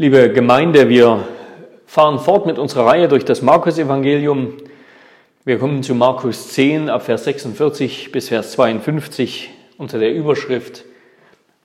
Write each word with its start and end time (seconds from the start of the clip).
Liebe 0.00 0.32
Gemeinde, 0.32 0.88
wir 0.88 1.26
fahren 1.84 2.20
fort 2.20 2.46
mit 2.46 2.56
unserer 2.56 2.86
Reihe 2.86 3.08
durch 3.08 3.24
das 3.24 3.42
Markus-Evangelium. 3.42 4.52
Wir 5.44 5.58
kommen 5.58 5.82
zu 5.82 5.96
Markus 5.96 6.50
10 6.50 6.88
ab 6.88 7.02
Vers 7.02 7.24
46 7.24 8.12
bis 8.12 8.28
Vers 8.28 8.52
52 8.52 9.50
unter 9.76 9.98
der 9.98 10.14
Überschrift 10.14 10.84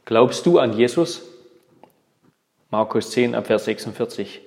Glaubst 0.06 0.48
du 0.48 0.58
an 0.58 0.74
Jesus? 0.74 1.22
Markus 2.72 3.12
10 3.12 3.36
ab 3.36 3.46
Vers 3.46 3.66
46. 3.66 4.42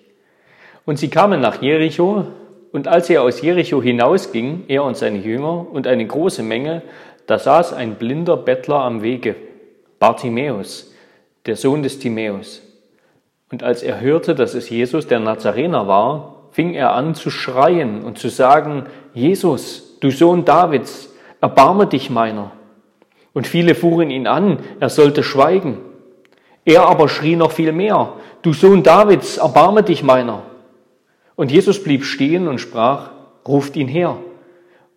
Und 0.84 0.98
sie 0.98 1.08
kamen 1.08 1.40
nach 1.40 1.62
Jericho, 1.62 2.26
und 2.72 2.88
als 2.88 3.08
er 3.08 3.22
aus 3.22 3.40
Jericho 3.40 3.80
hinausging, 3.80 4.64
er 4.66 4.82
und 4.82 4.96
seine 4.96 5.18
Jünger 5.18 5.64
und 5.70 5.86
eine 5.86 6.04
große 6.04 6.42
Menge, 6.42 6.82
da 7.28 7.38
saß 7.38 7.72
ein 7.72 7.94
blinder 7.94 8.36
Bettler 8.36 8.80
am 8.80 9.02
Wege, 9.02 9.36
Bartimäus, 10.00 10.92
der 11.46 11.54
Sohn 11.54 11.84
des 11.84 12.00
Timäus. 12.00 12.65
Und 13.50 13.62
als 13.62 13.82
er 13.82 14.00
hörte, 14.00 14.34
dass 14.34 14.54
es 14.54 14.68
Jesus 14.68 15.06
der 15.06 15.20
Nazarener 15.20 15.86
war, 15.86 16.48
fing 16.50 16.74
er 16.74 16.94
an 16.94 17.14
zu 17.14 17.30
schreien 17.30 18.02
und 18.02 18.18
zu 18.18 18.28
sagen, 18.28 18.86
Jesus, 19.14 19.98
du 20.00 20.10
Sohn 20.10 20.44
Davids, 20.44 21.12
erbarme 21.40 21.86
dich 21.86 22.10
meiner. 22.10 22.52
Und 23.32 23.46
viele 23.46 23.74
fuhren 23.74 24.10
ihn 24.10 24.26
an, 24.26 24.60
er 24.80 24.88
sollte 24.88 25.22
schweigen. 25.22 25.78
Er 26.64 26.88
aber 26.88 27.08
schrie 27.08 27.36
noch 27.36 27.52
viel 27.52 27.72
mehr, 27.72 28.14
du 28.42 28.52
Sohn 28.52 28.82
Davids, 28.82 29.36
erbarme 29.36 29.82
dich 29.82 30.02
meiner. 30.02 30.42
Und 31.36 31.52
Jesus 31.52 31.82
blieb 31.84 32.04
stehen 32.04 32.48
und 32.48 32.58
sprach, 32.58 33.10
ruft 33.46 33.76
ihn 33.76 33.88
her. 33.88 34.16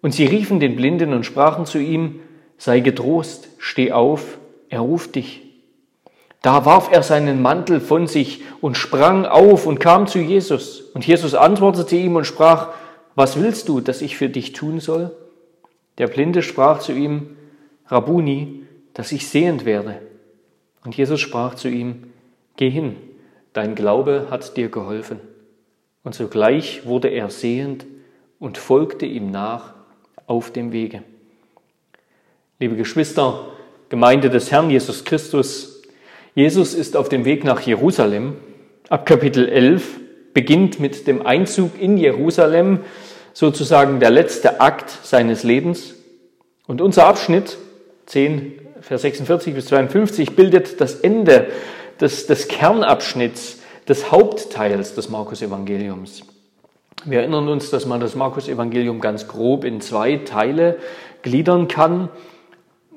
Und 0.01 0.13
sie 0.13 0.25
riefen 0.25 0.59
den 0.59 0.75
Blinden 0.75 1.13
und 1.13 1.25
sprachen 1.25 1.65
zu 1.65 1.77
ihm, 1.77 2.21
sei 2.57 2.79
getrost, 2.79 3.49
steh 3.57 3.91
auf, 3.91 4.39
er 4.69 4.79
ruft 4.79 5.15
dich. 5.15 5.48
Da 6.41 6.65
warf 6.65 6.89
er 6.91 7.03
seinen 7.03 7.41
Mantel 7.41 7.81
von 7.81 8.07
sich 8.07 8.43
und 8.61 8.77
sprang 8.77 9.25
auf 9.25 9.65
und 9.65 9.79
kam 9.79 10.07
zu 10.07 10.19
Jesus. 10.19 10.81
Und 10.81 11.05
Jesus 11.05 11.35
antwortete 11.35 11.95
ihm 11.97 12.15
und 12.15 12.25
sprach, 12.25 12.69
was 13.15 13.41
willst 13.41 13.67
du, 13.67 13.81
dass 13.81 14.01
ich 14.01 14.15
für 14.15 14.29
dich 14.29 14.53
tun 14.53 14.79
soll? 14.79 15.11
Der 15.97 16.07
Blinde 16.07 16.41
sprach 16.41 16.79
zu 16.79 16.93
ihm, 16.93 17.35
Rabuni, 17.87 18.63
dass 18.93 19.11
ich 19.11 19.27
sehend 19.27 19.65
werde. 19.65 20.01
Und 20.85 20.95
Jesus 20.95 21.19
sprach 21.19 21.55
zu 21.55 21.67
ihm, 21.67 22.13
geh 22.55 22.69
hin, 22.69 22.95
dein 23.51 23.75
Glaube 23.75 24.27
hat 24.29 24.55
dir 24.55 24.69
geholfen. 24.69 25.19
Und 26.03 26.15
sogleich 26.15 26.85
wurde 26.85 27.09
er 27.09 27.29
sehend 27.29 27.85
und 28.39 28.57
folgte 28.57 29.05
ihm 29.05 29.29
nach 29.31 29.73
auf 30.25 30.51
dem 30.51 30.71
Wege. 30.71 31.03
Liebe 32.59 32.77
Geschwister, 32.77 33.47
Gemeinde 33.89 34.29
des 34.29 34.51
Herrn 34.51 34.69
Jesus 34.69 35.03
Christus, 35.03 35.68
Jesus 36.39 36.73
ist 36.73 36.95
auf 36.95 37.09
dem 37.09 37.25
Weg 37.25 37.43
nach 37.43 37.59
Jerusalem. 37.59 38.37
Ab 38.87 39.05
Kapitel 39.05 39.49
11 39.49 39.99
beginnt 40.33 40.79
mit 40.79 41.05
dem 41.05 41.27
Einzug 41.27 41.71
in 41.77 41.97
Jerusalem 41.97 42.79
sozusagen 43.33 43.99
der 43.99 44.09
letzte 44.09 44.61
Akt 44.61 44.89
seines 45.03 45.43
Lebens. 45.43 45.95
Und 46.65 46.79
unser 46.79 47.07
Abschnitt 47.07 47.57
10, 48.05 48.53
Vers 48.79 49.01
46 49.01 49.53
bis 49.53 49.65
52 49.65 50.37
bildet 50.37 50.79
das 50.79 50.95
Ende 51.01 51.47
des, 51.99 52.25
des 52.27 52.47
Kernabschnitts 52.47 53.59
des 53.89 54.09
Hauptteils 54.09 54.95
des 54.95 55.09
Markus-Evangeliums. 55.09 56.21
Wir 57.03 57.19
erinnern 57.19 57.49
uns, 57.49 57.69
dass 57.69 57.85
man 57.85 57.99
das 57.99 58.15
Markus-Evangelium 58.15 59.01
ganz 59.01 59.27
grob 59.27 59.65
in 59.65 59.81
zwei 59.81 60.15
Teile 60.15 60.77
gliedern 61.21 61.67
kann. 61.67 62.07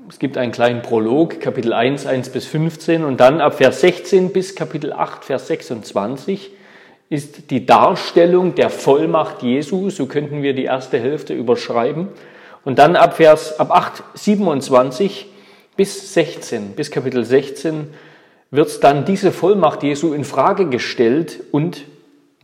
Es 0.08 0.19
gibt 0.19 0.36
einen 0.36 0.53
kleinen 0.53 0.83
Prolog, 0.83 1.41
Kapitel 1.41 1.72
1, 1.72 2.06
1 2.06 2.31
bis 2.31 2.47
15 2.47 3.05
und 3.05 3.20
dann 3.20 3.41
ab 3.41 3.55
Vers 3.55 3.81
16 3.81 4.33
bis 4.33 4.55
Kapitel 4.56 4.92
8, 4.92 5.25
Vers 5.25 5.47
26 5.47 6.50
ist 7.08 7.50
die 7.50 7.67
Darstellung 7.67 8.55
der 8.55 8.70
Vollmacht 8.70 9.42
Jesu, 9.42 9.91
so 9.91 10.06
könnten 10.06 10.42
wir 10.42 10.55
die 10.55 10.64
erste 10.64 10.98
Hälfte 10.98 11.34
überschreiben. 11.34 12.08
Und 12.64 12.79
dann 12.79 12.96
ab 12.96 13.17
Vers 13.17 13.61
ab 13.61 13.70
8, 13.70 14.02
27 14.14 15.27
bis 15.77 16.14
16, 16.14 16.73
bis 16.73 16.91
Kapitel 16.91 17.24
16 17.24 17.89
wird 18.51 18.83
dann 18.83 19.05
diese 19.05 19.30
Vollmacht 19.30 19.83
Jesu 19.83 20.14
in 20.14 20.24
Frage 20.24 20.68
gestellt 20.68 21.41
und 21.52 21.85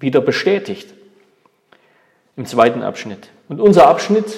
wieder 0.01 0.21
bestätigt. 0.21 0.95
Im 2.37 2.47
zweiten 2.47 2.83
Abschnitt. 2.83 3.31
Und 3.49 3.61
unser 3.61 3.89
Abschnitt, 3.89 4.37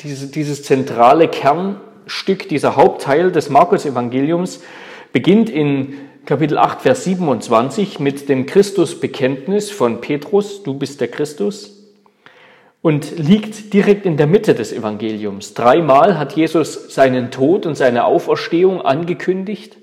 diese, 0.00 0.28
dieses 0.28 0.62
zentrale 0.62 1.28
Kern, 1.28 1.80
Stück, 2.06 2.48
dieser 2.48 2.76
Hauptteil 2.76 3.32
des 3.32 3.50
Markus-Evangeliums 3.50 4.62
beginnt 5.12 5.50
in 5.50 5.94
Kapitel 6.24 6.58
8, 6.58 6.82
Vers 6.82 7.04
27 7.04 8.00
mit 8.00 8.28
dem 8.28 8.46
Christusbekenntnis 8.46 9.70
von 9.70 10.00
Petrus, 10.00 10.62
du 10.62 10.74
bist 10.74 11.00
der 11.00 11.08
Christus, 11.08 11.76
und 12.82 13.18
liegt 13.18 13.72
direkt 13.72 14.06
in 14.06 14.16
der 14.16 14.26
Mitte 14.26 14.54
des 14.54 14.72
Evangeliums. 14.72 15.54
Dreimal 15.54 16.18
hat 16.18 16.34
Jesus 16.34 16.94
seinen 16.94 17.30
Tod 17.30 17.66
und 17.66 17.74
seine 17.74 18.04
Auferstehung 18.04 18.80
angekündigt 18.82 19.76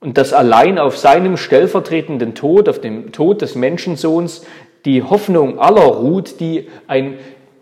und 0.00 0.18
dass 0.18 0.34
allein 0.34 0.78
auf 0.78 0.98
seinem 0.98 1.38
stellvertretenden 1.38 2.34
Tod, 2.34 2.68
auf 2.68 2.78
dem 2.78 3.12
Tod 3.12 3.40
des 3.40 3.54
Menschensohns, 3.54 4.44
die 4.84 5.02
Hoffnung 5.02 5.58
aller 5.58 5.84
ruht, 5.84 6.40
die 6.40 6.68
ein 6.86 7.16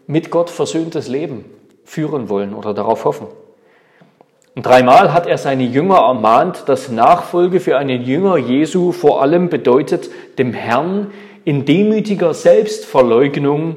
mit 0.09 0.31
Gott 0.31 0.51
versöhntes 0.51 1.07
Leben 1.07 1.45
führen 1.85 2.29
wollen 2.29 2.55
oder 2.55 2.75
darauf 2.75 3.05
hoffen. 3.05 3.29
Und 4.55 4.67
dreimal 4.67 5.15
hat 5.15 5.27
er 5.27 5.39
seine 5.39 5.65
Jünger 5.65 5.99
ermahnt, 5.99 6.65
dass 6.67 6.91
Nachfolge 6.91 7.59
für 7.59 7.79
einen 7.79 8.03
Jünger 8.03 8.37
Jesu 8.37 8.93
vor 8.93 9.23
allem 9.23 9.49
bedeutet, 9.49 10.11
dem 10.39 10.53
Herrn 10.53 11.11
in 11.45 11.65
demütiger 11.65 12.35
Selbstverleugnung 12.35 13.77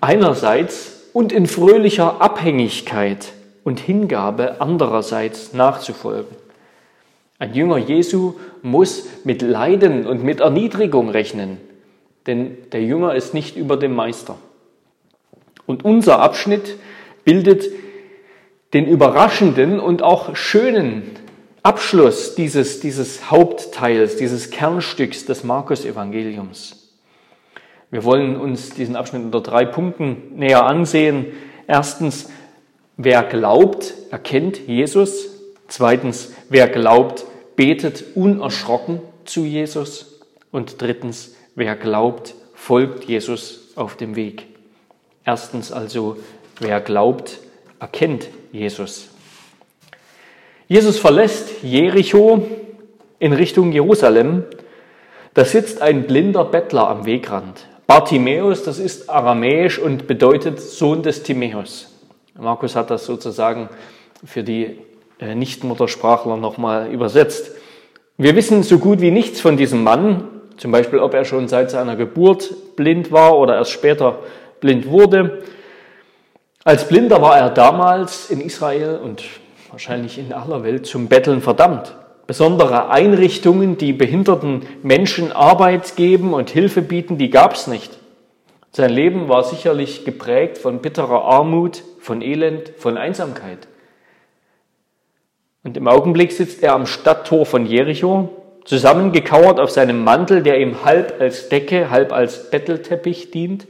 einerseits 0.00 1.08
und 1.12 1.32
in 1.32 1.46
fröhlicher 1.46 2.20
Abhängigkeit 2.20 3.32
und 3.64 3.80
Hingabe 3.80 4.60
andererseits 4.60 5.52
nachzufolgen. 5.52 6.36
Ein 7.38 7.54
Jünger 7.54 7.78
Jesu 7.78 8.34
muss 8.62 9.08
mit 9.24 9.42
Leiden 9.42 10.06
und 10.06 10.22
mit 10.22 10.40
Erniedrigung 10.40 11.10
rechnen, 11.10 11.58
denn 12.28 12.56
der 12.70 12.82
Jünger 12.84 13.16
ist 13.16 13.34
nicht 13.34 13.56
über 13.56 13.76
dem 13.76 13.94
Meister. 13.94 14.36
Und 15.66 15.84
unser 15.84 16.20
Abschnitt 16.20 16.76
bildet 17.24 17.64
den 18.72 18.86
überraschenden 18.86 19.80
und 19.80 20.02
auch 20.02 20.34
schönen 20.34 21.10
Abschluss 21.62 22.34
dieses, 22.34 22.80
dieses 22.80 23.30
Hauptteils, 23.30 24.16
dieses 24.16 24.50
Kernstücks 24.50 25.26
des 25.26 25.44
Markus-Evangeliums. 25.44 26.90
Wir 27.90 28.04
wollen 28.04 28.36
uns 28.36 28.70
diesen 28.70 28.96
Abschnitt 28.96 29.22
unter 29.22 29.42
drei 29.42 29.66
Punkten 29.66 30.36
näher 30.36 30.64
ansehen. 30.64 31.26
Erstens, 31.66 32.30
wer 32.96 33.22
glaubt, 33.22 33.94
erkennt 34.10 34.66
Jesus. 34.66 35.28
Zweitens, 35.68 36.32
wer 36.48 36.68
glaubt, 36.68 37.26
betet 37.54 38.04
unerschrocken 38.14 39.00
zu 39.24 39.44
Jesus. 39.44 40.20
Und 40.50 40.80
drittens, 40.80 41.36
wer 41.54 41.76
glaubt, 41.76 42.34
folgt 42.54 43.04
Jesus 43.04 43.68
auf 43.76 43.96
dem 43.96 44.16
Weg. 44.16 44.46
Erstens 45.24 45.70
also, 45.70 46.16
wer 46.58 46.80
glaubt, 46.80 47.38
erkennt 47.78 48.28
Jesus. 48.52 49.08
Jesus 50.68 50.98
verlässt 50.98 51.62
Jericho 51.62 52.46
in 53.18 53.32
Richtung 53.32 53.72
Jerusalem. 53.72 54.44
Da 55.34 55.44
sitzt 55.44 55.80
ein 55.80 56.06
blinder 56.06 56.44
Bettler 56.44 56.88
am 56.88 57.06
Wegrand. 57.06 57.66
Bartimäus, 57.86 58.62
das 58.62 58.78
ist 58.78 59.10
aramäisch 59.10 59.78
und 59.78 60.06
bedeutet 60.06 60.60
Sohn 60.60 61.02
des 61.02 61.22
Timäus. 61.22 61.90
Markus 62.38 62.76
hat 62.76 62.90
das 62.90 63.06
sozusagen 63.06 63.68
für 64.24 64.42
die 64.42 64.78
äh, 65.18 65.34
Nichtmuttersprachler 65.34 66.36
nochmal 66.36 66.90
übersetzt. 66.90 67.52
Wir 68.18 68.36
wissen 68.36 68.62
so 68.62 68.78
gut 68.78 69.00
wie 69.00 69.10
nichts 69.10 69.40
von 69.40 69.56
diesem 69.56 69.82
Mann, 69.82 70.28
zum 70.56 70.72
Beispiel 70.72 70.98
ob 70.98 71.14
er 71.14 71.24
schon 71.24 71.48
seit 71.48 71.70
seiner 71.70 71.96
Geburt 71.96 72.76
blind 72.76 73.10
war 73.10 73.36
oder 73.38 73.56
erst 73.56 73.72
später 73.72 74.20
blind 74.60 74.86
wurde. 74.88 75.42
Als 76.64 76.86
Blinder 76.86 77.20
war 77.20 77.36
er 77.36 77.50
damals 77.50 78.30
in 78.30 78.40
Israel 78.40 79.00
und 79.02 79.24
wahrscheinlich 79.72 80.16
in 80.18 80.32
aller 80.32 80.62
Welt 80.62 80.86
zum 80.86 81.08
Betteln 81.08 81.40
verdammt. 81.40 81.96
Besondere 82.28 82.88
Einrichtungen, 82.88 83.78
die 83.78 83.92
behinderten 83.92 84.62
Menschen 84.84 85.32
Arbeit 85.32 85.96
geben 85.96 86.34
und 86.34 86.50
Hilfe 86.50 86.80
bieten, 86.80 87.18
die 87.18 87.30
gab 87.30 87.54
es 87.54 87.66
nicht. 87.66 87.98
Sein 88.70 88.90
Leben 88.90 89.28
war 89.28 89.42
sicherlich 89.42 90.04
geprägt 90.04 90.56
von 90.56 90.78
bitterer 90.78 91.24
Armut, 91.24 91.82
von 91.98 92.22
Elend, 92.22 92.72
von 92.78 92.96
Einsamkeit. 92.96 93.66
Und 95.64 95.76
im 95.76 95.88
Augenblick 95.88 96.30
sitzt 96.30 96.62
er 96.62 96.74
am 96.74 96.86
Stadttor 96.86 97.44
von 97.44 97.66
Jericho, 97.66 98.28
zusammengekauert 98.64 99.58
auf 99.58 99.70
seinem 99.70 100.04
Mantel, 100.04 100.44
der 100.44 100.60
ihm 100.60 100.84
halb 100.84 101.20
als 101.20 101.48
Decke, 101.48 101.90
halb 101.90 102.12
als 102.12 102.50
Bettelteppich 102.50 103.32
dient 103.32 103.66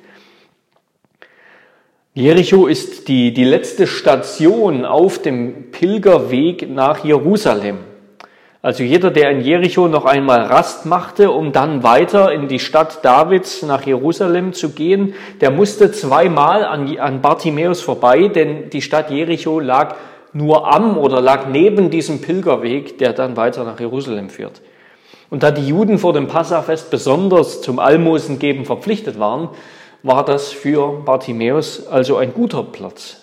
Jericho 2.15 2.67
ist 2.67 3.09
die, 3.09 3.33
die 3.33 3.45
letzte 3.45 3.87
Station 3.87 4.85
auf 4.85 5.23
dem 5.23 5.71
Pilgerweg 5.71 6.69
nach 6.69 7.03
Jerusalem. 7.03 7.79
Also 8.61 8.83
jeder, 8.83 9.11
der 9.11 9.31
in 9.31 9.41
Jericho 9.41 9.89
noch 9.89 10.05
einmal 10.05 10.43
Rast 10.43 10.85
machte, 10.85 11.31
um 11.31 11.53
dann 11.53 11.83
weiter 11.83 12.31
in 12.31 12.49
die 12.49 12.59
Stadt 12.59 13.03
Davids 13.03 13.63
nach 13.63 13.87
Jerusalem 13.87 14.53
zu 14.53 14.73
gehen, 14.73 15.15
der 15.41 15.51
musste 15.51 15.91
zweimal 15.91 16.67
an, 16.67 16.99
an 16.99 17.23
Bartimäus 17.23 17.81
vorbei, 17.81 18.29
denn 18.29 18.69
die 18.69 18.83
Stadt 18.83 19.11
Jericho 19.11 19.59
lag 19.59 19.97
nur 20.35 20.71
am 20.71 20.99
oder 20.99 21.23
lag 21.23 21.47
neben 21.49 21.89
diesem 21.89 22.21
Pilgerweg, 22.21 22.99
der 22.99 23.15
dann 23.15 23.39
weiter 23.39 23.65
nach 23.65 23.81
Jerusalem 23.81 24.29
führt. 24.29 24.61
Und 25.31 25.43
da 25.43 25.51
die 25.51 25.67
Juden 25.67 25.97
vor 25.97 26.13
dem 26.13 26.27
Passafest 26.27 26.91
besonders 26.91 27.63
zum 27.63 27.79
Almosengeben 27.79 28.67
verpflichtet 28.67 29.19
waren, 29.19 29.49
war 30.03 30.25
das 30.25 30.53
für 30.53 31.03
Bartimäus 31.05 31.87
also 31.87 32.17
ein 32.17 32.35
guter 32.35 32.63
Platz. 32.63 33.19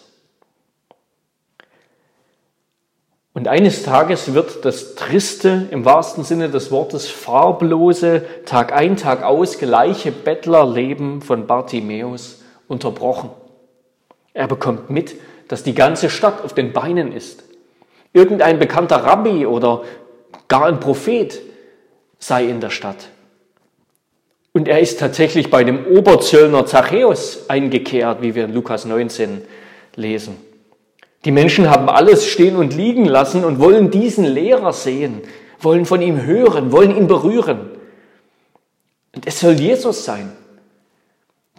Und 3.33 3.47
eines 3.47 3.83
Tages 3.83 4.33
wird 4.33 4.65
das 4.65 4.95
triste, 4.95 5.67
im 5.71 5.85
wahrsten 5.85 6.23
Sinne 6.23 6.49
des 6.49 6.71
Wortes 6.71 7.07
farblose, 7.07 8.25
Tag 8.45 8.73
ein, 8.73 8.97
Tag 8.97 9.23
aus 9.23 9.59
gleiche 9.59 10.11
Bettlerleben 10.11 11.21
von 11.21 11.47
Bartimäus 11.47 12.41
unterbrochen. 12.67 13.29
Er 14.33 14.47
bekommt 14.47 14.89
mit, 14.89 15.15
dass 15.47 15.63
die 15.63 15.75
ganze 15.75 16.09
Stadt 16.09 16.43
auf 16.43 16.53
den 16.53 16.73
Beinen 16.73 17.11
ist. 17.11 17.43
Irgendein 18.13 18.59
bekannter 18.59 18.97
Rabbi 18.97 19.45
oder 19.45 19.83
gar 20.47 20.65
ein 20.65 20.79
Prophet 20.79 21.39
sei 22.17 22.45
in 22.45 22.59
der 22.59 22.71
Stadt. 22.71 23.09
Und 24.51 24.67
er 24.67 24.79
ist 24.79 24.99
tatsächlich 24.99 25.49
bei 25.49 25.63
dem 25.63 25.85
Oberzöllner 25.85 26.65
Zachäus 26.65 27.49
eingekehrt, 27.49 28.21
wie 28.21 28.33
wir 28.35 28.45
in 28.45 28.53
Lukas 28.53 28.85
19 28.85 29.41
lesen. 29.95 30.37
Die 31.25 31.31
Menschen 31.31 31.69
haben 31.69 31.89
alles 31.89 32.25
stehen 32.25 32.55
und 32.55 32.75
liegen 32.75 33.05
lassen 33.05 33.43
und 33.43 33.59
wollen 33.59 33.91
diesen 33.91 34.25
Lehrer 34.25 34.73
sehen, 34.73 35.21
wollen 35.59 35.85
von 35.85 36.01
ihm 36.01 36.23
hören, 36.23 36.71
wollen 36.71 36.95
ihn 36.95 37.07
berühren. 37.07 37.71
Und 39.13 39.27
es 39.27 39.39
soll 39.39 39.53
Jesus 39.53 40.05
sein, 40.05 40.31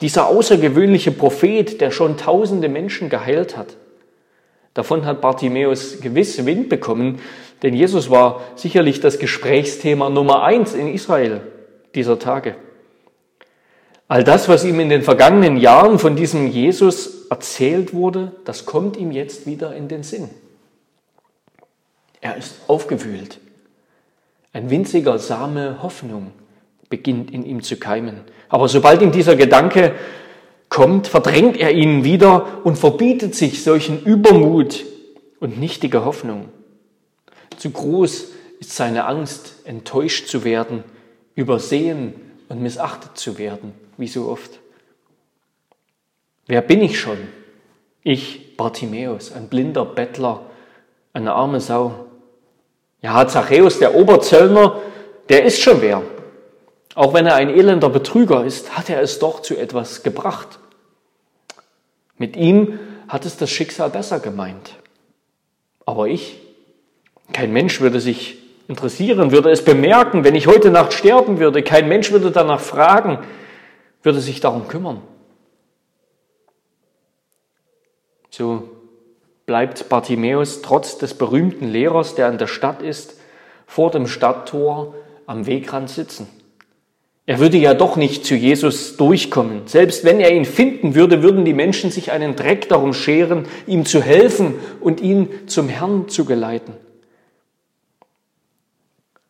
dieser 0.01 0.29
außergewöhnliche 0.29 1.11
Prophet, 1.13 1.81
der 1.81 1.91
schon 1.91 2.17
tausende 2.17 2.69
Menschen 2.69 3.11
geheilt 3.11 3.57
hat. 3.57 3.77
Davon 4.73 5.05
hat 5.05 5.21
Bartimäus 5.21 6.01
gewiss 6.01 6.47
Wind 6.47 6.69
bekommen, 6.69 7.21
denn 7.63 7.75
Jesus 7.75 8.09
war 8.09 8.41
sicherlich 8.55 9.01
das 9.01 9.19
Gesprächsthema 9.19 10.09
Nummer 10.09 10.43
eins 10.43 10.75
in 10.75 10.89
Israel 10.89 11.43
dieser 11.95 12.19
Tage. 12.19 12.55
All 14.11 14.25
das, 14.25 14.49
was 14.49 14.65
ihm 14.65 14.81
in 14.81 14.89
den 14.89 15.03
vergangenen 15.03 15.57
Jahren 15.57 16.01
von 16.01 16.17
diesem 16.17 16.49
Jesus 16.49 17.29
erzählt 17.31 17.95
wurde, 17.95 18.33
das 18.45 18.67
kommt 18.67 18.97
ihm 18.97 19.13
jetzt 19.13 19.47
wieder 19.47 19.73
in 19.77 19.87
den 19.87 20.03
Sinn. 20.03 20.29
Er 22.21 22.37
ist 22.37 22.57
aufgewühlt. 22.67 23.39
Ein 24.53 24.69
winziger 24.69 25.17
Same 25.21 25.81
Hoffnung 25.81 26.33
beginnt 26.89 27.31
in 27.31 27.45
ihm 27.45 27.63
zu 27.63 27.77
keimen. 27.77 28.23
Aber 28.49 28.67
sobald 28.67 29.01
ihm 29.01 29.13
dieser 29.13 29.37
Gedanke 29.37 29.95
kommt, 30.69 31.07
verdrängt 31.07 31.57
er 31.57 31.71
ihn 31.71 32.03
wieder 32.03 32.65
und 32.65 32.77
verbietet 32.81 33.37
sich 33.37 33.63
solchen 33.63 34.03
Übermut 34.03 34.87
und 35.39 35.61
nichtige 35.61 36.05
Hoffnung. 36.05 36.49
Zu 37.59 37.71
groß 37.71 38.33
ist 38.59 38.75
seine 38.75 39.05
Angst, 39.05 39.59
enttäuscht 39.67 40.27
zu 40.27 40.43
werden, 40.43 40.83
übersehen 41.37 42.15
und 42.49 42.61
missachtet 42.61 43.17
zu 43.17 43.39
werden, 43.39 43.73
wie 44.01 44.09
so 44.09 44.29
oft. 44.29 44.59
Wer 46.47 46.63
bin 46.63 46.83
ich 46.83 46.99
schon? 46.99 47.19
Ich, 48.03 48.57
Bartimäus, 48.57 49.31
ein 49.31 49.49
blinder 49.49 49.85
Bettler, 49.85 50.47
eine 51.13 51.35
arme 51.35 51.61
Sau. 51.61 52.07
Ja, 53.03 53.29
Zachäus, 53.29 53.79
der 53.79 53.95
Oberzöllner, 53.95 54.81
der 55.29 55.45
ist 55.45 55.61
schon 55.61 55.83
wer. 55.83 56.03
Auch 56.95 57.15
wenn 57.15 57.27
er 57.27 57.37
ein 57.37 57.51
elender 57.51 57.91
Betrüger 57.91 58.45
ist, 58.45 58.77
hat 58.77 58.91
er 58.91 59.01
es 59.01 59.19
doch 59.19 59.43
zu 59.43 59.57
etwas 59.57 60.03
gebracht. 60.03 60.59
Mit 62.17 62.37
ihm 62.37 62.79
hat 63.07 63.27
es 63.27 63.37
das 63.37 63.51
Schicksal 63.51 63.91
besser 63.91 64.19
gemeint. 64.19 64.77
Aber 65.87 66.09
ich, 66.09 66.41
kein 67.33 67.53
Mensch 67.53 67.81
würde 67.81 68.01
sich 68.01 68.39
interessieren, 68.67 69.31
würde 69.31 69.51
es 69.51 69.65
bemerken, 69.65 70.25
wenn 70.25 70.35
ich 70.35 70.47
heute 70.47 70.71
Nacht 70.71 70.93
sterben 70.93 71.39
würde. 71.39 71.63
Kein 71.63 71.89
Mensch 71.89 72.13
würde 72.13 72.31
danach 72.31 72.61
fragen, 72.61 73.19
würde 74.03 74.21
sich 74.21 74.41
darum 74.41 74.69
kümmern. 74.69 75.03
So 78.31 78.71
bleibt 79.47 79.89
Bartimäus 79.89 80.63
trotz 80.63 80.99
des 80.99 81.15
berühmten 81.15 81.69
Lehrers, 81.69 82.15
der 82.15 82.29
in 82.29 82.39
der 82.39 82.47
Stadt 82.47 82.83
ist, 82.83 83.17
vor 83.67 83.91
dem 83.91 84.07
Stadttor 84.07 84.95
am 85.27 85.47
Wegrand 85.47 85.91
sitzen. 85.91 86.29
Er 87.27 87.39
würde 87.39 87.59
ja 87.59 87.75
doch 87.75 87.97
nicht 87.97 88.25
zu 88.25 88.35
Jesus 88.35 88.97
durchkommen. 88.97 89.67
Selbst 89.67 90.05
wenn 90.05 90.21
er 90.21 90.33
ihn 90.33 90.45
finden 90.45 90.97
würde, 90.97 91.23
würden 91.23 91.45
die 91.45 91.53
Menschen 91.53 91.91
sich 91.91 92.11
einen 92.11 92.35
Dreck 92.35 92.69
darum 92.69 92.93
scheren, 92.93 93.47
ihm 93.67 93.87
zu 93.87 94.03
helfen 94.03 94.55
und 94.81 95.01
ihn 95.01 95.29
zum 95.47 95.69
Herrn 95.69 96.09
zu 96.09 96.25
geleiten. 96.25 96.75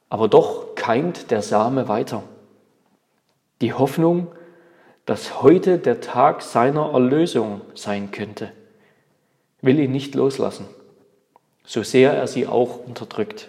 Aber 0.08 0.28
doch 0.28 0.74
keimt 0.74 1.30
der 1.30 1.42
Same 1.42 1.88
weiter. 1.88 2.22
Die 3.60 3.74
Hoffnung, 3.74 4.28
dass 5.10 5.42
heute 5.42 5.78
der 5.78 6.00
Tag 6.00 6.40
seiner 6.40 6.92
Erlösung 6.92 7.62
sein 7.74 8.12
könnte, 8.12 8.52
will 9.60 9.80
ihn 9.80 9.90
nicht 9.90 10.14
loslassen, 10.14 10.68
so 11.64 11.82
sehr 11.82 12.12
er 12.12 12.28
sie 12.28 12.46
auch 12.46 12.76
unterdrückt. 12.86 13.48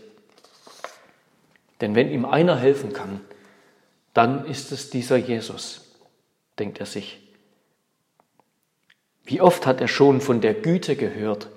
Denn 1.79 1.93
wenn 1.93 2.09
ihm 2.09 2.25
einer 2.25 2.55
helfen 2.55 2.93
kann, 2.93 3.21
dann 4.15 4.43
ist 4.45 4.71
es 4.71 4.89
dieser 4.89 5.17
Jesus, 5.17 5.93
denkt 6.57 6.79
er 6.79 6.87
sich. 6.87 7.19
Wie 9.23 9.39
oft 9.39 9.67
hat 9.67 9.81
er 9.81 9.87
schon 9.87 10.19
von 10.19 10.41
der 10.41 10.55
Güte 10.55 10.95
gehört 10.95 11.47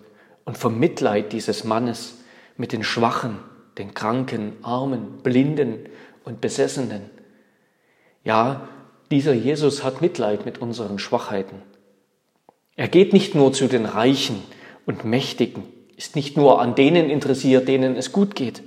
und 0.45 0.59
vom 0.59 0.79
Mitleid 0.79 1.33
dieses 1.33 1.65
Mannes 1.65 2.19
mit 2.59 2.73
den 2.73 2.85
Schwachen, 2.85 3.39
den 3.79 3.95
Kranken, 3.95 4.53
Armen, 4.61 5.23
Blinden 5.23 5.89
und 6.25 6.43
Besessenen. 6.43 7.09
Ja, 8.23 8.69
dieser 9.11 9.33
Jesus 9.33 9.85
hat 9.85 10.01
Mitleid 10.01 10.45
mit 10.45 10.59
unseren 10.59 10.99
Schwachheiten. 10.99 11.63
Er 12.77 12.89
geht 12.89 13.13
nicht 13.13 13.35
nur 13.35 13.53
zu 13.53 13.69
den 13.69 13.87
Reichen 13.87 14.43
und 14.87 15.05
Mächtigen, 15.05 15.65
ist 15.97 16.17
nicht 16.17 16.37
nur 16.37 16.61
an 16.61 16.75
denen 16.75 17.09
interessiert, 17.09 17.69
denen 17.69 17.97
es 17.97 18.13
gut 18.13 18.35
geht, 18.35 18.63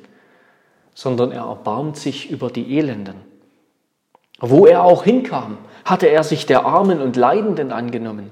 sondern 0.94 1.32
er 1.32 1.44
erbarmt 1.44 1.98
sich 1.98 2.30
über 2.30 2.50
die 2.50 2.78
Elenden. 2.78 3.16
Wo 4.40 4.66
er 4.66 4.84
auch 4.84 5.04
hinkam, 5.04 5.58
hatte 5.84 6.08
er 6.08 6.24
sich 6.24 6.46
der 6.46 6.66
Armen 6.66 7.02
und 7.02 7.16
Leidenden 7.16 7.72
angenommen. 7.72 8.32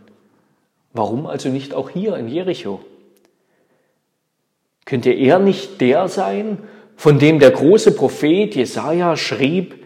Warum 0.94 1.26
also 1.26 1.50
nicht 1.50 1.74
auch 1.74 1.90
hier 1.90 2.16
in 2.16 2.28
Jericho? 2.28 2.80
Könnte 4.86 5.12
er 5.12 5.40
nicht 5.40 5.82
der 5.82 6.08
sein, 6.08 6.60
von 6.96 7.20
dem 7.20 7.40
der 7.40 7.52
große 7.52 7.92
Prophet 7.92 8.56
Jesaja 8.56 9.18
schrieb, 9.18 9.85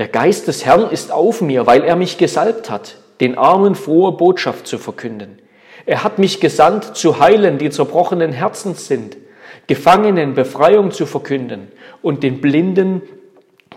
der 0.00 0.08
Geist 0.08 0.48
des 0.48 0.64
Herrn 0.64 0.90
ist 0.90 1.12
auf 1.12 1.42
mir, 1.42 1.66
weil 1.66 1.84
er 1.84 1.94
mich 1.94 2.16
gesalbt 2.16 2.70
hat, 2.70 2.96
den 3.20 3.36
Armen 3.36 3.74
frohe 3.74 4.12
Botschaft 4.12 4.66
zu 4.66 4.78
verkünden. 4.78 5.38
Er 5.84 6.02
hat 6.02 6.18
mich 6.18 6.40
gesandt, 6.40 6.96
zu 6.96 7.20
heilen, 7.20 7.58
die 7.58 7.68
zerbrochenen 7.68 8.32
Herzens 8.32 8.88
sind, 8.88 9.18
Gefangenen 9.66 10.32
Befreiung 10.32 10.90
zu 10.90 11.04
verkünden 11.04 11.68
und 12.00 12.22
den 12.22 12.40
Blinden, 12.40 13.02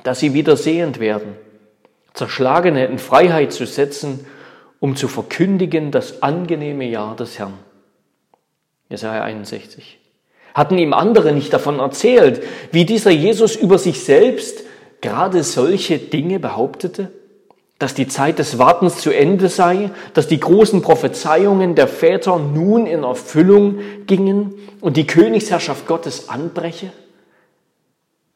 dass 0.04 0.22
sie 0.22 0.34
wieder 0.34 0.56
sehend 0.56 1.02
werden, 1.02 1.36
Zerschlagene 2.14 2.86
in 2.86 3.00
Freiheit 3.00 3.52
zu 3.52 3.66
setzen, 3.66 4.26
um 4.80 4.96
zu 4.96 5.10
verkündigen 5.10 5.92
das 5.92 6.24
angenehme 6.24 6.86
Jahr 6.86 7.18
des 7.18 7.38
Herrn. 7.38 7.60
Jesaja 8.88 9.24
61. 9.24 10.00
Hatten 10.54 10.78
ihm 10.78 10.94
andere 10.94 11.34
nicht 11.34 11.52
davon 11.52 11.80
erzählt, 11.80 12.42
wie 12.72 12.86
dieser 12.86 13.12
Jesus 13.12 13.58
über 13.58 13.78
sich 13.78 14.06
selbst 14.06 14.64
gerade 15.04 15.44
solche 15.44 16.00
Dinge 16.00 16.40
behauptete? 16.40 17.12
Dass 17.78 17.94
die 17.94 18.08
Zeit 18.08 18.40
des 18.40 18.58
Wartens 18.58 18.98
zu 18.98 19.12
Ende 19.12 19.50
sei, 19.50 19.92
dass 20.14 20.28
die 20.28 20.40
großen 20.40 20.82
Prophezeiungen 20.82 21.76
der 21.76 21.88
Väter 21.88 22.40
nun 22.40 22.88
in 22.88 23.04
Erfüllung 23.04 23.80
gingen 24.08 24.56
und 24.80 24.98
die 24.98 25.06
Königsherrschaft 25.06 25.86
Gottes 25.86 26.30
anbreche? 26.30 26.92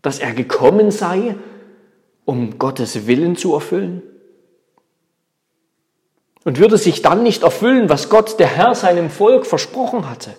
Dass 0.01 0.19
er 0.19 0.33
gekommen 0.33 0.91
sei, 0.91 1.35
um 2.25 2.59
Gottes 2.59 3.07
Willen 3.07 3.35
zu 3.37 3.53
erfüllen? 3.53 4.03
Und 6.43 6.59
würde 6.59 6.77
sich 6.77 7.01
dann 7.01 7.23
nicht 7.23 7.43
erfüllen, 7.43 7.89
was 7.89 8.09
Gott, 8.09 8.39
der 8.39 8.47
Herr, 8.47 8.75
seinem 8.75 9.09
Volk 9.09 9.45
versprochen 9.45 10.09
hatte? 10.09 10.31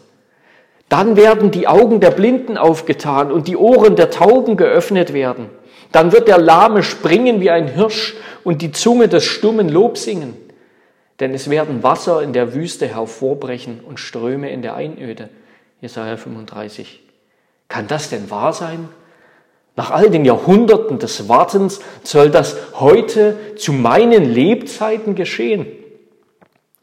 Dann 0.88 1.16
werden 1.16 1.50
die 1.50 1.68
Augen 1.68 2.00
der 2.00 2.10
Blinden 2.10 2.56
aufgetan 2.56 3.30
und 3.30 3.46
die 3.46 3.56
Ohren 3.56 3.96
der 3.96 4.10
Tauben 4.10 4.56
geöffnet 4.56 5.12
werden. 5.12 5.50
Dann 5.92 6.12
wird 6.12 6.28
der 6.28 6.38
Lahme 6.38 6.82
springen 6.82 7.40
wie 7.40 7.50
ein 7.50 7.68
Hirsch 7.68 8.14
und 8.44 8.62
die 8.62 8.72
Zunge 8.72 9.08
des 9.08 9.24
Stummen 9.24 9.68
Lob 9.68 9.96
singen. 9.98 10.36
Denn 11.20 11.34
es 11.34 11.50
werden 11.50 11.82
Wasser 11.82 12.22
in 12.22 12.32
der 12.32 12.54
Wüste 12.54 12.86
hervorbrechen 12.86 13.80
und 13.80 13.98
Ströme 13.98 14.50
in 14.50 14.62
der 14.62 14.74
Einöde. 14.74 15.28
Jesaja 15.80 16.16
35. 16.16 17.00
Kann 17.68 17.86
das 17.88 18.10
denn 18.10 18.30
wahr 18.30 18.52
sein, 18.52 18.88
Nach 19.78 19.92
all 19.92 20.10
den 20.10 20.24
Jahrhunderten 20.24 20.98
des 20.98 21.28
Wartens 21.28 21.78
soll 22.02 22.30
das 22.30 22.56
heute 22.80 23.54
zu 23.54 23.72
meinen 23.72 24.24
Lebzeiten 24.24 25.14
geschehen. 25.14 25.68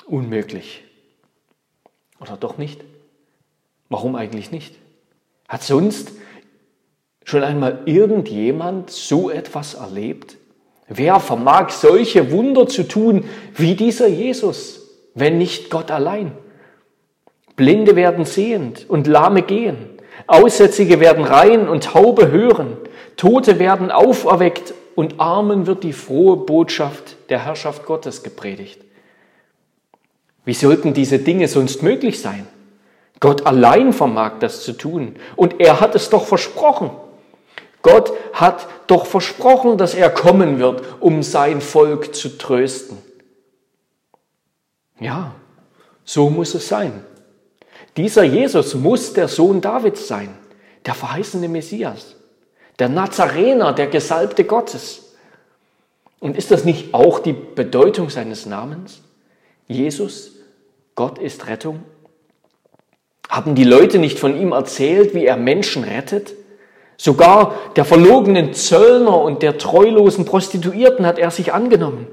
Unmöglich. 0.06 0.86
Oder 2.22 2.38
doch 2.38 2.58
nicht? 2.58 2.86
Warum 3.90 4.16
eigentlich 4.16 4.50
nicht? 4.50 4.76
Hat 5.50 5.62
sonst 5.62 6.14
schon 7.26 7.44
einmal 7.44 7.80
irgendjemand 7.86 8.90
so 8.90 9.30
etwas 9.30 9.74
erlebt? 9.74 10.38
Wer 10.88 11.20
vermag 11.20 11.72
solche 11.72 12.32
Wunder 12.32 12.68
zu 12.68 12.88
tun 12.88 13.26
wie 13.56 13.76
dieser 13.76 14.08
Jesus, 14.08 14.88
wenn 15.16 15.38
nicht 15.38 15.70
Gott 15.70 15.92
allein? 15.92 16.32
Blinde 17.56 17.96
werden 17.96 18.26
sehend 18.26 18.86
und 18.88 19.08
Lahme 19.08 19.42
gehen. 19.42 19.90
Aussätzige 20.28 21.00
werden 21.00 21.24
rein 21.26 21.68
und 21.68 21.86
Taube 21.86 22.32
hören. 22.32 22.78
Tote 23.18 23.60
werden 23.60 23.92
auferweckt 23.92 24.74
und 24.94 25.20
Armen 25.20 25.68
wird 25.68 25.84
die 25.84 25.94
frohe 25.94 26.38
Botschaft 26.38 27.18
der 27.30 27.44
Herrschaft 27.44 27.86
Gottes 27.86 28.24
gepredigt. 28.24 28.82
Wie 30.44 30.54
sollten 30.54 30.94
diese 30.94 31.20
Dinge 31.20 31.48
sonst 31.48 31.82
möglich 31.82 32.22
sein? 32.22 32.46
Gott 33.20 33.48
allein 33.48 33.94
vermag 33.94 34.34
das 34.40 34.62
zu 34.64 34.74
tun 34.74 35.16
und 35.36 35.60
er 35.60 35.80
hat 35.80 35.96
es 35.96 36.10
doch 36.10 36.26
versprochen. 36.26 36.92
Gott 37.86 38.12
hat 38.34 38.68
doch 38.88 39.06
versprochen, 39.06 39.78
dass 39.78 39.94
er 39.94 40.10
kommen 40.10 40.58
wird, 40.58 40.82
um 41.02 41.22
sein 41.22 41.62
Volk 41.62 42.16
zu 42.16 42.36
trösten. 42.40 42.98
Ja, 45.00 45.36
so 46.04 46.32
muss 46.32 46.56
es 46.56 46.68
sein. 46.68 47.04
Dieser 47.96 48.24
Jesus 48.24 48.74
muss 48.74 49.14
der 49.14 49.28
Sohn 49.28 49.62
Davids 49.62 50.08
sein, 50.08 50.36
der 50.84 50.96
verheißene 50.96 51.48
Messias, 51.48 52.16
der 52.80 52.90
Nazarener, 52.90 53.72
der 53.72 53.86
Gesalbte 53.86 54.46
Gottes. 54.46 55.14
Und 56.20 56.38
ist 56.38 56.50
das 56.50 56.66
nicht 56.66 56.92
auch 56.92 57.20
die 57.20 57.34
Bedeutung 57.34 58.10
seines 58.10 58.48
Namens? 58.48 59.02
Jesus, 59.68 60.32
Gott 60.96 61.20
ist 61.20 61.46
Rettung? 61.46 61.84
Haben 63.30 63.54
die 63.54 63.64
Leute 63.64 64.00
nicht 64.00 64.18
von 64.18 64.36
ihm 64.36 64.54
erzählt, 64.54 65.14
wie 65.14 65.28
er 65.28 65.38
Menschen 65.38 65.84
rettet? 65.84 66.34
Sogar 66.98 67.56
der 67.76 67.86
verlogenen 67.86 68.54
Zöllner 68.54 69.20
und 69.20 69.42
der 69.42 69.58
treulosen 69.58 70.26
Prostituierten 70.26 71.06
hat 71.06 71.20
er 71.20 71.32
sich 71.32 71.54
angenommen. 71.54 72.08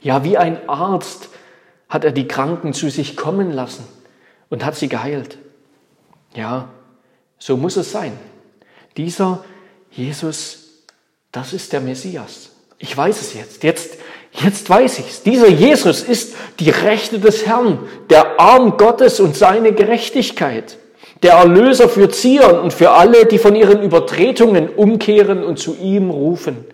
Ja, 0.00 0.24
wie 0.24 0.38
ein 0.38 0.68
Arzt 0.68 1.28
hat 1.88 2.04
er 2.04 2.12
die 2.12 2.26
Kranken 2.26 2.72
zu 2.72 2.90
sich 2.90 3.16
kommen 3.16 3.52
lassen 3.52 3.86
und 4.48 4.64
hat 4.64 4.76
sie 4.76 4.88
geheilt. 4.88 5.38
Ja, 6.34 6.68
so 7.38 7.56
muss 7.56 7.76
es 7.76 7.92
sein. 7.92 8.12
Dieser 8.96 9.44
Jesus, 9.90 10.84
das 11.32 11.52
ist 11.52 11.72
der 11.72 11.80
Messias. 11.80 12.50
Ich 12.78 12.96
weiß 12.96 13.20
es 13.20 13.34
jetzt. 13.34 13.62
Jetzt, 13.62 13.98
jetzt 14.32 14.68
weiß 14.68 14.98
ich 14.98 15.08
es. 15.08 15.22
Dieser 15.22 15.48
Jesus 15.48 16.02
ist 16.02 16.34
die 16.60 16.70
Rechte 16.70 17.18
des 17.18 17.46
Herrn, 17.46 17.78
der 18.10 18.40
Arm 18.40 18.76
Gottes 18.76 19.20
und 19.20 19.36
seine 19.36 19.72
Gerechtigkeit 19.72 20.78
der 21.22 21.34
Erlöser 21.34 21.88
für 21.88 22.08
Zion 22.10 22.58
und 22.58 22.72
für 22.72 22.90
alle, 22.90 23.26
die 23.26 23.38
von 23.38 23.56
ihren 23.56 23.82
Übertretungen 23.82 24.68
umkehren 24.68 25.42
und 25.42 25.58
zu 25.58 25.76
ihm 25.76 26.10
rufen. 26.10 26.64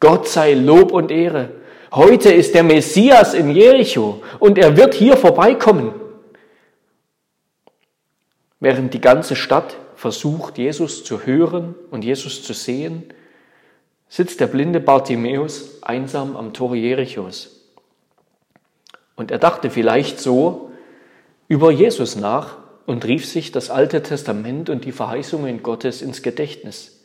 Gott 0.00 0.28
sei 0.28 0.54
Lob 0.54 0.92
und 0.92 1.10
Ehre. 1.10 1.50
Heute 1.92 2.30
ist 2.30 2.54
der 2.54 2.62
Messias 2.62 3.34
in 3.34 3.50
Jericho 3.50 4.22
und 4.38 4.58
er 4.58 4.76
wird 4.76 4.94
hier 4.94 5.16
vorbeikommen. 5.16 5.92
Während 8.60 8.92
die 8.92 9.00
ganze 9.00 9.36
Stadt 9.36 9.76
versucht, 9.96 10.58
Jesus 10.58 11.04
zu 11.04 11.24
hören 11.24 11.74
und 11.90 12.04
Jesus 12.04 12.42
zu 12.42 12.52
sehen, 12.52 13.04
sitzt 14.08 14.40
der 14.40 14.46
blinde 14.46 14.80
Bartimäus 14.80 15.82
einsam 15.82 16.36
am 16.36 16.52
Tor 16.52 16.74
Jerichos. 16.74 17.58
Und 19.16 19.30
er 19.30 19.38
dachte 19.38 19.70
vielleicht 19.70 20.20
so 20.20 20.70
über 21.48 21.70
Jesus 21.70 22.16
nach, 22.16 22.56
und 22.88 23.04
rief 23.04 23.26
sich 23.26 23.52
das 23.52 23.68
Alte 23.68 24.02
Testament 24.02 24.70
und 24.70 24.86
die 24.86 24.92
Verheißungen 24.92 25.62
Gottes 25.62 26.00
ins 26.00 26.22
Gedächtnis. 26.22 27.04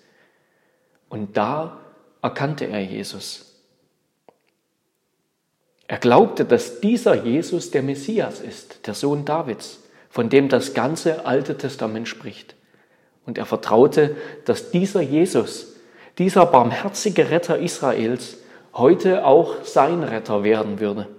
Und 1.10 1.36
da 1.36 1.82
erkannte 2.22 2.68
er 2.68 2.80
Jesus. 2.80 3.60
Er 5.88 5.98
glaubte, 5.98 6.46
dass 6.46 6.80
dieser 6.80 7.26
Jesus 7.26 7.70
der 7.72 7.84
Messias 7.84 8.40
ist, 8.40 8.88
der 8.88 8.94
Sohn 8.94 9.26
Davids, 9.26 9.80
von 10.10 10.30
dem 10.30 10.48
das 10.48 10.74
ganze 10.74 11.26
Alte 11.26 11.58
Testament 11.58 12.08
spricht. 12.08 12.56
Und 13.26 13.38
er 13.38 13.46
vertraute, 13.46 14.16
dass 14.46 14.72
dieser 14.72 15.02
Jesus, 15.02 15.74
dieser 16.18 16.46
barmherzige 16.46 17.30
Retter 17.30 17.60
Israels, 17.60 18.38
heute 18.74 19.26
auch 19.26 19.66
sein 19.66 20.02
Retter 20.02 20.46
werden 20.46 20.80
würde. 20.80 21.10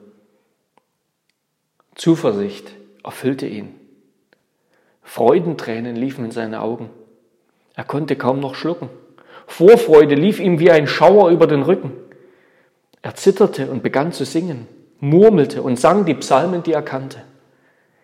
Zuversicht 1.97 2.71
erfüllte 3.03 3.47
ihn. 3.47 3.84
Freudentränen 5.05 5.95
liefen 5.95 6.25
in 6.25 6.31
seine 6.33 6.61
Augen. 6.61 6.91
Er 7.75 7.85
konnte 7.85 8.17
kaum 8.17 8.41
noch 8.41 8.55
schlucken. 8.55 8.89
Vorfreude 9.47 10.15
lief 10.15 10.41
ihm 10.41 10.59
wie 10.59 10.71
ein 10.71 10.87
Schauer 10.87 11.31
über 11.31 11.47
den 11.47 11.63
Rücken. 11.63 11.93
Er 13.03 13.15
zitterte 13.15 13.71
und 13.71 13.83
begann 13.83 14.13
zu 14.13 14.25
singen, 14.25 14.67
murmelte 14.99 15.63
und 15.63 15.79
sang 15.79 16.07
die 16.07 16.15
Psalmen, 16.15 16.63
die 16.63 16.73
er 16.73 16.83
kannte. 16.83 17.19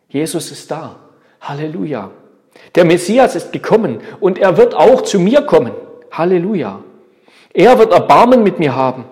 Jesus 0.09 0.51
ist 0.51 0.71
da. 0.71 0.97
Halleluja. 1.41 2.11
Der 2.75 2.85
Messias 2.85 3.35
ist 3.35 3.53
gekommen 3.53 4.01
und 4.21 4.39
er 4.39 4.57
wird 4.57 4.75
auch 4.75 5.01
zu 5.03 5.19
mir 5.19 5.43
kommen. 5.43 5.73
Halleluja. 6.11 6.85
Er 7.55 7.79
wird 7.79 7.93
Erbarmen 7.93 8.43
mit 8.43 8.59
mir 8.59 8.77
haben, 8.77 9.05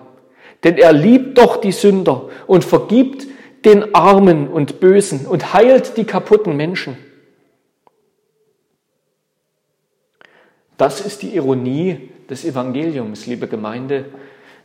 denn 0.63 0.77
er 0.77 0.93
liebt 0.93 1.37
doch 1.37 1.57
die 1.57 1.71
Sünder 1.71 2.29
und 2.47 2.63
vergibt 2.63 3.27
den 3.65 3.95
Armen 3.95 4.47
und 4.47 4.79
Bösen 4.79 5.25
und 5.25 5.53
heilt 5.53 5.97
die 5.97 6.05
kaputten 6.05 6.55
Menschen. 6.55 6.97
Das 10.79 11.01
ist 11.01 11.23
die 11.23 11.35
Ironie 11.35 12.09
des 12.29 12.45
Evangeliums, 12.45 13.25
liebe 13.25 13.49
Gemeinde. 13.49 14.05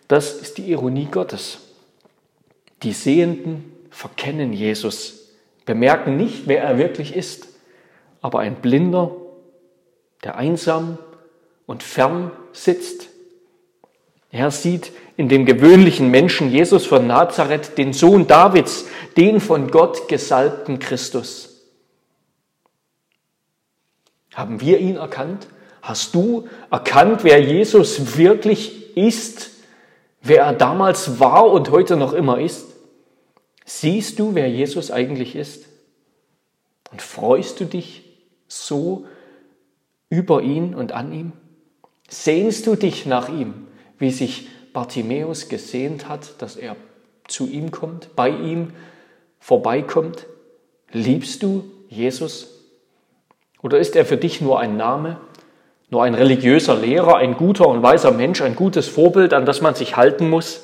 Das 0.07 0.33
ist 0.35 0.59
die 0.59 0.71
Ironie 0.71 1.09
Gottes. 1.11 1.59
Die 2.85 2.93
Sehenden 2.93 3.73
verkennen 3.91 4.53
Jesus, 4.53 5.33
bemerken 5.67 6.17
nicht, 6.17 6.47
wer 6.47 6.63
er 6.63 6.79
wirklich 6.79 7.17
ist. 7.17 7.49
Aber 8.23 8.39
ein 8.39 8.55
Blinder, 8.55 9.11
der 10.23 10.37
einsam 10.37 10.99
und 11.67 11.83
fern 11.83 12.31
sitzt, 12.53 13.09
er 14.31 14.53
sieht 14.53 14.93
in 15.17 15.29
dem 15.29 15.45
gewöhnlichen 15.45 16.13
Menschen 16.13 16.49
Jesus 16.49 16.87
von 16.87 17.09
Nazareth 17.09 17.77
den 17.77 17.93
Sohn 17.93 18.29
Davids, 18.29 18.87
den 19.17 19.41
von 19.41 19.69
Gott 19.69 20.07
gesalbten 20.07 20.79
Christus. 20.79 21.61
Haben 24.33 24.61
wir 24.61 24.79
ihn 24.79 24.95
erkannt? 24.95 25.49
Hast 25.85 26.15
du 26.15 26.49
erkannt, 26.71 27.25
wer 27.25 27.43
Jesus 27.43 28.17
wirklich 28.17 28.97
ist, 28.97 29.51
wer 30.23 30.45
er 30.45 30.55
damals 30.55 31.21
war 31.21 31.51
und 31.51 31.71
heute 31.71 31.99
noch 31.99 32.15
immer 32.15 32.41
ist? 32.41 32.69
Siehst 33.67 34.19
du, 34.19 34.35
wer 34.35 34.49
Jesus 34.49 34.91
eigentlich 34.91 35.37
ist? 35.37 35.67
Und 36.91 37.03
freust 37.03 37.61
du 37.61 37.67
dich 37.67 38.03
so 38.49 39.05
über 40.09 40.41
ihn 40.41 40.75
und 40.75 40.93
an 40.93 41.13
ihm? 41.13 41.33
Sehnst 42.09 42.67
du 42.67 42.77
dich 42.77 43.05
nach 43.05 43.29
ihm, 43.29 43.67
wie 43.99 44.11
sich 44.11 44.49
Bartimäus 44.73 45.51
gesehnt 45.51 46.09
hat, 46.09 46.41
dass 46.41 46.57
er 46.57 46.77
zu 47.29 47.47
ihm 47.47 47.73
kommt, 47.73 48.17
bei 48.17 48.31
ihm 48.31 48.73
vorbeikommt? 49.39 50.25
Liebst 50.93 51.43
du 51.43 51.71
Jesus? 51.91 52.49
Oder 53.61 53.79
ist 53.79 53.97
er 53.97 54.07
für 54.07 54.17
dich 54.17 54.41
nur 54.41 54.59
ein 54.59 54.79
Name, 54.79 55.21
nur 55.95 56.03
ein 56.03 56.15
religiöser 56.15 56.75
Lehrer, 56.75 57.17
ein 57.17 57.37
guter 57.37 57.69
und 57.69 57.83
weiser 57.83 58.11
Mensch, 58.11 58.43
ein 58.43 58.57
gutes 58.57 58.89
Vorbild, 58.89 59.33
an 59.33 59.47
das 59.47 59.61
man 59.61 59.77
sich 59.77 59.97
halten 59.97 60.29
muss? 60.29 60.61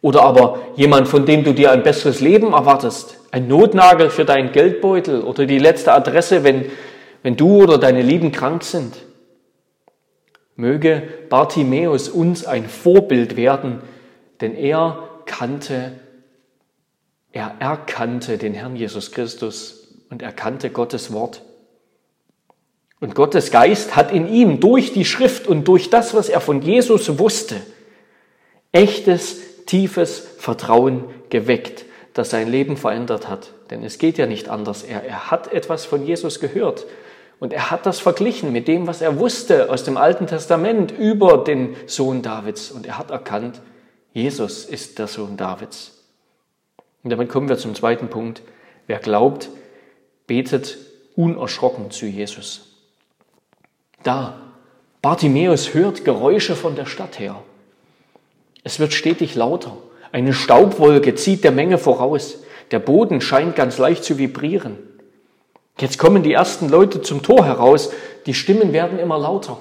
Oder 0.00 0.22
aber 0.22 0.60
jemand, 0.76 1.06
von 1.06 1.26
dem 1.26 1.44
du 1.44 1.52
dir 1.52 1.70
ein 1.70 1.82
besseres 1.82 2.20
Leben 2.20 2.54
erwartest, 2.54 3.20
ein 3.30 3.48
Notnagel 3.48 4.08
für 4.08 4.24
deinen 4.24 4.50
Geldbeutel 4.50 5.22
oder 5.22 5.44
die 5.44 5.58
letzte 5.58 5.92
Adresse, 5.92 6.42
wenn, 6.42 6.64
wenn 7.22 7.36
du 7.36 7.62
oder 7.62 7.76
deine 7.78 8.00
Lieben 8.00 8.32
krank 8.32 8.64
sind? 8.64 8.96
Möge 10.56 11.02
Bartimäus 11.28 12.08
uns 12.08 12.46
ein 12.46 12.66
Vorbild 12.66 13.36
werden, 13.36 13.82
denn 14.40 14.54
er 14.54 15.08
kannte, 15.26 15.92
er 17.30 17.56
erkannte 17.58 18.38
den 18.38 18.54
Herrn 18.54 18.74
Jesus 18.74 19.12
Christus 19.12 19.98
und 20.08 20.22
erkannte 20.22 20.70
Gottes 20.70 21.12
Wort. 21.12 21.42
Und 23.02 23.16
Gottes 23.16 23.50
Geist 23.50 23.96
hat 23.96 24.12
in 24.12 24.32
ihm 24.32 24.60
durch 24.60 24.92
die 24.92 25.04
Schrift 25.04 25.48
und 25.48 25.66
durch 25.66 25.90
das, 25.90 26.14
was 26.14 26.28
er 26.28 26.40
von 26.40 26.62
Jesus 26.62 27.18
wusste, 27.18 27.56
echtes, 28.70 29.64
tiefes 29.66 30.20
Vertrauen 30.38 31.06
geweckt, 31.28 31.84
das 32.14 32.30
sein 32.30 32.48
Leben 32.48 32.76
verändert 32.76 33.28
hat. 33.28 33.54
Denn 33.70 33.82
es 33.82 33.98
geht 33.98 34.18
ja 34.18 34.26
nicht 34.26 34.48
anders. 34.48 34.84
Er, 34.84 35.02
er 35.02 35.32
hat 35.32 35.52
etwas 35.52 35.84
von 35.84 36.06
Jesus 36.06 36.38
gehört. 36.38 36.86
Und 37.40 37.52
er 37.52 37.72
hat 37.72 37.86
das 37.86 37.98
verglichen 37.98 38.52
mit 38.52 38.68
dem, 38.68 38.86
was 38.86 39.02
er 39.02 39.18
wusste 39.18 39.68
aus 39.68 39.82
dem 39.82 39.96
Alten 39.96 40.28
Testament 40.28 40.92
über 40.92 41.38
den 41.38 41.74
Sohn 41.86 42.22
Davids. 42.22 42.70
Und 42.70 42.86
er 42.86 42.98
hat 42.98 43.10
erkannt, 43.10 43.60
Jesus 44.12 44.64
ist 44.64 45.00
der 45.00 45.08
Sohn 45.08 45.36
Davids. 45.36 46.04
Und 47.02 47.10
damit 47.10 47.30
kommen 47.30 47.48
wir 47.48 47.58
zum 47.58 47.74
zweiten 47.74 48.06
Punkt. 48.06 48.42
Wer 48.86 49.00
glaubt, 49.00 49.48
betet 50.28 50.78
unerschrocken 51.16 51.90
zu 51.90 52.06
Jesus. 52.06 52.68
Da, 54.02 54.38
Bartimäus 55.00 55.74
hört 55.74 56.04
Geräusche 56.04 56.56
von 56.56 56.76
der 56.76 56.86
Stadt 56.86 57.18
her. 57.18 57.42
Es 58.64 58.78
wird 58.78 58.92
stetig 58.92 59.34
lauter. 59.34 59.76
Eine 60.12 60.32
Staubwolke 60.32 61.14
zieht 61.14 61.44
der 61.44 61.52
Menge 61.52 61.78
voraus. 61.78 62.38
Der 62.70 62.78
Boden 62.78 63.20
scheint 63.20 63.56
ganz 63.56 63.78
leicht 63.78 64.04
zu 64.04 64.18
vibrieren. 64.18 64.78
Jetzt 65.78 65.98
kommen 65.98 66.22
die 66.22 66.32
ersten 66.32 66.68
Leute 66.68 67.02
zum 67.02 67.22
Tor 67.22 67.44
heraus. 67.44 67.90
Die 68.26 68.34
Stimmen 68.34 68.72
werden 68.72 68.98
immer 68.98 69.18
lauter. 69.18 69.58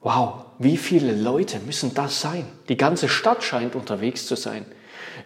Wow, 0.00 0.44
wie 0.58 0.76
viele 0.76 1.12
Leute 1.12 1.58
müssen 1.60 1.94
das 1.94 2.20
sein? 2.20 2.46
Die 2.68 2.76
ganze 2.76 3.08
Stadt 3.08 3.42
scheint 3.42 3.74
unterwegs 3.74 4.26
zu 4.26 4.36
sein. 4.36 4.64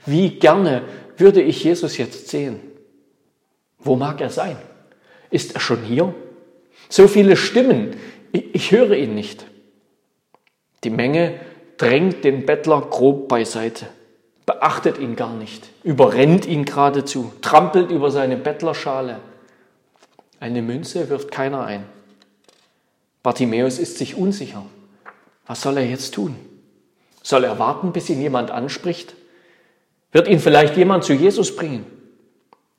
Wie 0.07 0.39
gerne 0.39 0.83
würde 1.17 1.43
ich 1.43 1.65
Jesus 1.65 1.97
jetzt 1.97 2.29
sehen? 2.29 2.61
Wo 3.79 3.97
mag 3.97 4.21
er 4.21 4.31
sein? 4.31 4.57
Ist 5.31 5.55
er 5.55 5.61
schon 5.61 5.83
hier? 5.83 6.15
So 6.93 7.09
viele 7.09 7.39
Stimmen, 7.39 7.97
ich 8.33 8.71
höre 8.71 8.93
ihn 8.93 9.15
nicht. 9.15 9.47
Die 10.85 10.91
Menge 10.91 11.41
drängt 11.79 12.23
den 12.23 12.45
Bettler 12.45 12.83
grob 12.83 13.29
beiseite, 13.29 13.87
beachtet 14.45 14.99
ihn 14.99 15.17
gar 15.17 15.33
nicht, 15.33 15.71
überrennt 15.85 16.45
ihn 16.45 16.67
geradezu, 16.67 17.33
trampelt 17.41 17.91
über 17.91 18.11
seine 18.11 18.37
Bettlerschale. 18.37 19.21
Eine 20.39 20.61
Münze 20.61 21.09
wirft 21.09 21.31
keiner 21.31 21.65
ein. 21.65 21.85
Bartimäus 23.23 23.79
ist 23.79 23.97
sich 23.97 24.15
unsicher. 24.15 24.67
Was 25.47 25.63
soll 25.63 25.79
er 25.79 25.87
jetzt 25.87 26.13
tun? 26.13 26.37
Soll 27.23 27.45
er 27.45 27.59
warten, 27.59 27.95
bis 27.95 28.11
ihn 28.11 28.21
jemand 28.21 28.51
anspricht? 28.51 29.15
Wird 30.11 30.29
ihn 30.29 30.41
vielleicht 30.41 30.77
jemand 30.77 31.05
zu 31.05 31.15
Jesus 31.15 31.57
bringen? 31.57 31.87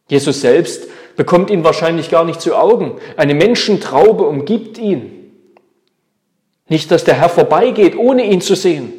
Jesus 0.07 0.41
selbst 0.41 0.87
bekommt 1.15 1.49
ihn 1.49 1.63
wahrscheinlich 1.63 2.09
gar 2.09 2.25
nicht 2.25 2.41
zu 2.41 2.55
Augen. 2.55 2.99
Eine 3.17 3.33
Menschentraube 3.33 4.23
umgibt 4.23 4.77
ihn. 4.77 5.31
Nicht, 6.67 6.91
dass 6.91 7.03
der 7.03 7.15
Herr 7.15 7.29
vorbeigeht, 7.29 7.97
ohne 7.97 8.25
ihn 8.25 8.41
zu 8.41 8.55
sehen. 8.55 8.93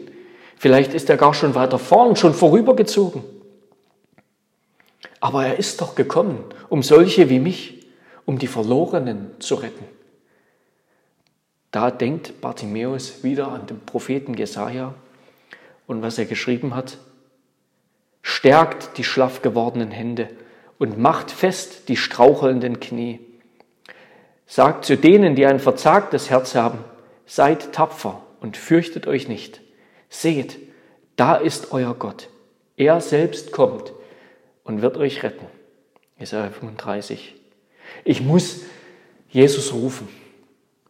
Vielleicht 0.56 0.94
ist 0.94 1.10
er 1.10 1.16
gar 1.16 1.34
schon 1.34 1.54
weiter 1.54 1.78
vorn, 1.78 2.16
schon 2.16 2.34
vorübergezogen. 2.34 3.22
Aber 5.20 5.46
er 5.46 5.58
ist 5.58 5.80
doch 5.80 5.94
gekommen, 5.94 6.44
um 6.68 6.82
solche 6.82 7.30
wie 7.30 7.40
mich, 7.40 7.86
um 8.24 8.38
die 8.38 8.46
Verlorenen 8.46 9.30
zu 9.40 9.56
retten. 9.56 9.84
Da 11.70 11.90
denkt 11.90 12.40
Bartimäus 12.40 13.24
wieder 13.24 13.48
an 13.48 13.66
den 13.66 13.80
Propheten 13.80 14.34
Jesaja 14.34 14.94
und 15.86 16.02
was 16.02 16.18
er 16.18 16.26
geschrieben 16.26 16.76
hat. 16.76 16.98
Stärkt 18.22 18.96
die 18.96 19.04
schlaff 19.04 19.42
gewordenen 19.42 19.90
Hände 19.90 20.28
und 20.78 20.98
macht 20.98 21.30
fest 21.30 21.88
die 21.88 21.96
strauchelnden 21.96 22.80
Knie. 22.80 23.20
Sagt 24.46 24.84
zu 24.84 24.96
denen, 24.96 25.34
die 25.34 25.46
ein 25.46 25.60
verzagtes 25.60 26.30
Herz 26.30 26.54
haben, 26.54 26.78
seid 27.26 27.72
tapfer 27.72 28.22
und 28.40 28.56
fürchtet 28.56 29.06
euch 29.06 29.28
nicht. 29.28 29.60
Seht, 30.08 30.58
da 31.16 31.36
ist 31.36 31.72
euer 31.72 31.94
Gott. 31.94 32.28
Er 32.76 33.00
selbst 33.00 33.52
kommt 33.52 33.92
und 34.64 34.82
wird 34.82 34.96
euch 34.96 35.22
retten. 35.22 35.46
Jesaja 36.18 36.50
35. 36.50 37.34
Ich 38.04 38.20
muss 38.20 38.62
Jesus 39.28 39.72
rufen. 39.72 40.08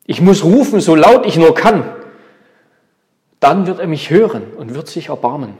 Ich 0.07 0.21
muss 0.21 0.45
rufen, 0.45 0.81
so 0.81 0.95
laut 0.95 1.27
ich 1.27 1.37
nur 1.37 1.55
kann. 1.55 1.85
Dann 3.41 3.67
wird 3.67 3.79
er 3.79 3.87
mich 3.87 4.11
hören 4.11 4.53
und 4.55 4.75
wird 4.75 4.89
sich 4.89 5.09
erbarmen. 5.09 5.57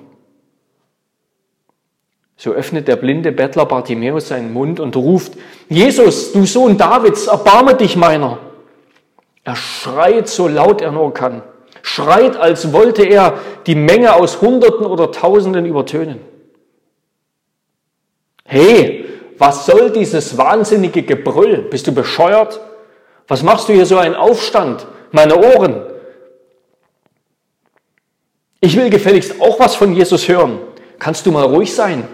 So 2.37 2.51
öffnet 2.51 2.89
der 2.89 2.97
blinde 2.97 3.33
Bettler 3.33 3.67
Bartimäus 3.67 4.29
seinen 4.29 4.53
Mund 4.53 4.81
und 4.81 4.97
ruft, 4.97 5.35
Jesus, 5.69 6.33
du 6.33 6.45
Sohn 6.45 6.77
Davids, 6.77 7.27
erbarme 7.27 7.75
dich 7.75 7.97
meiner. 7.97 8.39
Er 9.45 9.57
schreit 9.57 10.29
so 10.29 10.49
laut 10.49 10.81
er 10.81 10.91
nur 10.91 11.15
kann, 11.15 11.43
schreit, 11.83 12.37
als 12.37 12.73
wollte 12.73 13.05
er 13.05 13.39
die 13.67 13.75
Menge 13.75 14.15
aus 14.15 14.41
Hunderten 14.41 14.87
oder 14.87 15.13
Tausenden 15.13 15.67
übertönen. 15.67 16.21
Hey, 18.45 19.05
was 19.39 19.67
soll 19.67 19.91
dieses 19.91 20.37
wahnsinnige 20.37 21.03
Gebrüll? 21.03 21.63
Bist 21.71 21.87
du 21.87 21.93
bescheuert? 21.93 22.61
Was 23.29 23.43
machst 23.43 23.69
du 23.69 23.73
hier 23.73 23.87
so 23.87 23.97
einen 23.97 24.15
Aufstand? 24.15 24.87
Meine 25.13 25.37
Ohren. 25.37 25.83
Ich 28.61 28.77
will 28.77 28.91
gefälligst 28.91 29.41
auch 29.41 29.61
was 29.61 29.75
von 29.75 29.95
Jesus 29.95 30.29
hören. 30.29 30.59
Kannst 30.99 31.27
du 31.27 31.33
mal 31.33 31.45
ruhig 31.45 31.75
sein? 31.75 32.09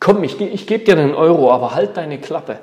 Komm, 0.00 0.24
ich, 0.24 0.40
ich 0.40 0.66
gebe 0.66 0.84
dir 0.84 0.98
einen 0.98 1.14
Euro, 1.14 1.52
aber 1.52 1.74
halt 1.74 1.96
deine 1.96 2.20
Klappe. 2.20 2.60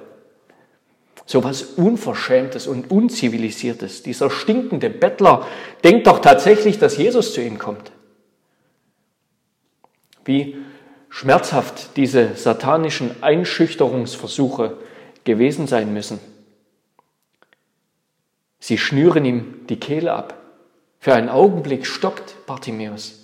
So 1.26 1.44
was 1.44 1.64
Unverschämtes 1.64 2.68
und 2.68 2.92
Unzivilisiertes. 2.92 4.04
Dieser 4.04 4.30
stinkende 4.30 4.90
Bettler 4.90 5.48
denkt 5.84 6.08
doch 6.08 6.20
tatsächlich, 6.20 6.78
dass 6.78 6.98
Jesus 6.98 7.34
zu 7.34 7.42
ihm 7.42 7.58
kommt. 7.58 7.92
Wie 10.26 10.58
schmerzhaft 11.10 11.98
diese 11.98 12.36
satanischen 12.36 13.22
Einschüchterungsversuche 13.22 14.78
gewesen 15.24 15.68
sein 15.68 15.94
müssen. 15.94 16.20
Sie 18.60 18.78
schnüren 18.78 19.26
ihm 19.26 19.68
die 19.68 19.80
Kehle 19.80 20.14
ab. 20.14 20.36
Für 21.00 21.14
einen 21.14 21.30
Augenblick 21.30 21.86
stockt 21.86 22.46
Bartimäus. 22.46 23.21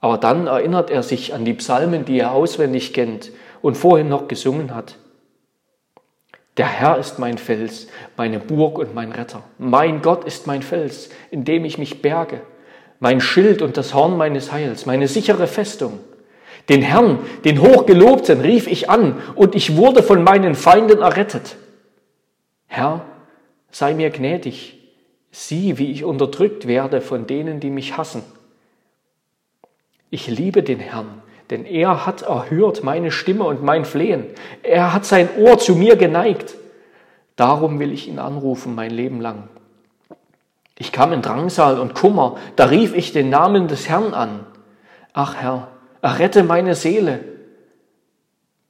Aber 0.00 0.18
dann 0.18 0.46
erinnert 0.46 0.90
er 0.90 1.02
sich 1.02 1.34
an 1.34 1.44
die 1.44 1.54
Psalmen, 1.54 2.04
die 2.04 2.20
er 2.20 2.32
auswendig 2.32 2.92
kennt 2.92 3.32
und 3.62 3.76
vorhin 3.76 4.08
noch 4.08 4.28
gesungen 4.28 4.74
hat. 4.74 4.96
Der 6.56 6.66
Herr 6.66 6.98
ist 6.98 7.18
mein 7.18 7.38
Fels, 7.38 7.86
meine 8.16 8.40
Burg 8.40 8.78
und 8.78 8.94
mein 8.94 9.12
Retter. 9.12 9.44
Mein 9.58 10.02
Gott 10.02 10.24
ist 10.24 10.46
mein 10.46 10.62
Fels, 10.62 11.08
in 11.30 11.44
dem 11.44 11.64
ich 11.64 11.78
mich 11.78 12.02
berge, 12.02 12.40
mein 12.98 13.20
Schild 13.20 13.62
und 13.62 13.76
das 13.76 13.94
Horn 13.94 14.16
meines 14.16 14.50
Heils, 14.50 14.84
meine 14.84 15.06
sichere 15.06 15.46
Festung. 15.46 16.00
Den 16.68 16.82
Herrn, 16.82 17.20
den 17.44 17.62
Hochgelobten, 17.62 18.40
rief 18.40 18.66
ich 18.66 18.90
an, 18.90 19.22
und 19.36 19.54
ich 19.54 19.76
wurde 19.76 20.02
von 20.02 20.24
meinen 20.24 20.54
Feinden 20.54 21.00
errettet. 21.00 21.56
Herr, 22.66 23.04
sei 23.70 23.94
mir 23.94 24.10
gnädig, 24.10 24.78
sieh, 25.30 25.78
wie 25.78 25.92
ich 25.92 26.04
unterdrückt 26.04 26.66
werde 26.66 27.00
von 27.00 27.26
denen, 27.26 27.60
die 27.60 27.70
mich 27.70 27.96
hassen. 27.96 28.22
Ich 30.10 30.26
liebe 30.28 30.62
den 30.62 30.80
Herrn, 30.80 31.22
denn 31.50 31.64
er 31.64 32.06
hat 32.06 32.22
erhört 32.22 32.82
meine 32.82 33.10
Stimme 33.10 33.44
und 33.44 33.62
mein 33.62 33.84
Flehen. 33.84 34.26
Er 34.62 34.94
hat 34.94 35.04
sein 35.04 35.28
Ohr 35.38 35.58
zu 35.58 35.74
mir 35.74 35.96
geneigt. 35.96 36.54
Darum 37.36 37.78
will 37.78 37.92
ich 37.92 38.08
ihn 38.08 38.18
anrufen 38.18 38.74
mein 38.74 38.90
Leben 38.90 39.20
lang. 39.20 39.48
Ich 40.78 40.92
kam 40.92 41.12
in 41.12 41.22
Drangsal 41.22 41.78
und 41.78 41.94
Kummer, 41.94 42.36
da 42.56 42.66
rief 42.66 42.94
ich 42.94 43.12
den 43.12 43.30
Namen 43.30 43.68
des 43.68 43.88
Herrn 43.88 44.14
an. 44.14 44.46
Ach 45.12 45.34
Herr, 45.34 45.68
errette 46.00 46.42
meine 46.42 46.74
Seele. 46.74 47.20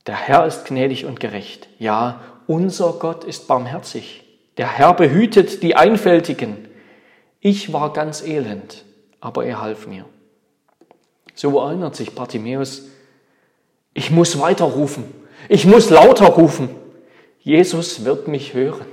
Der 0.06 0.16
Herr 0.16 0.46
ist 0.46 0.64
gnädig 0.64 1.04
und 1.04 1.20
gerecht. 1.20 1.68
Ja, 1.78 2.20
unser 2.46 2.94
Gott 2.94 3.24
ist 3.24 3.46
barmherzig. 3.46 4.24
Der 4.56 4.66
Herr 4.66 4.94
behütet 4.94 5.62
die 5.62 5.76
Einfältigen. 5.76 6.66
Ich 7.40 7.72
war 7.72 7.92
ganz 7.92 8.22
elend, 8.22 8.84
aber 9.20 9.44
er 9.44 9.60
half 9.60 9.86
mir. 9.86 10.06
So 11.38 11.60
erinnert 11.60 11.94
sich 11.94 12.16
Bartimäus, 12.16 12.88
ich 13.94 14.10
muss 14.10 14.40
weiter 14.40 14.64
rufen, 14.64 15.04
ich 15.48 15.66
muss 15.66 15.88
lauter 15.88 16.26
rufen. 16.26 16.68
Jesus 17.38 18.04
wird 18.04 18.26
mich 18.26 18.54
hören. 18.54 18.86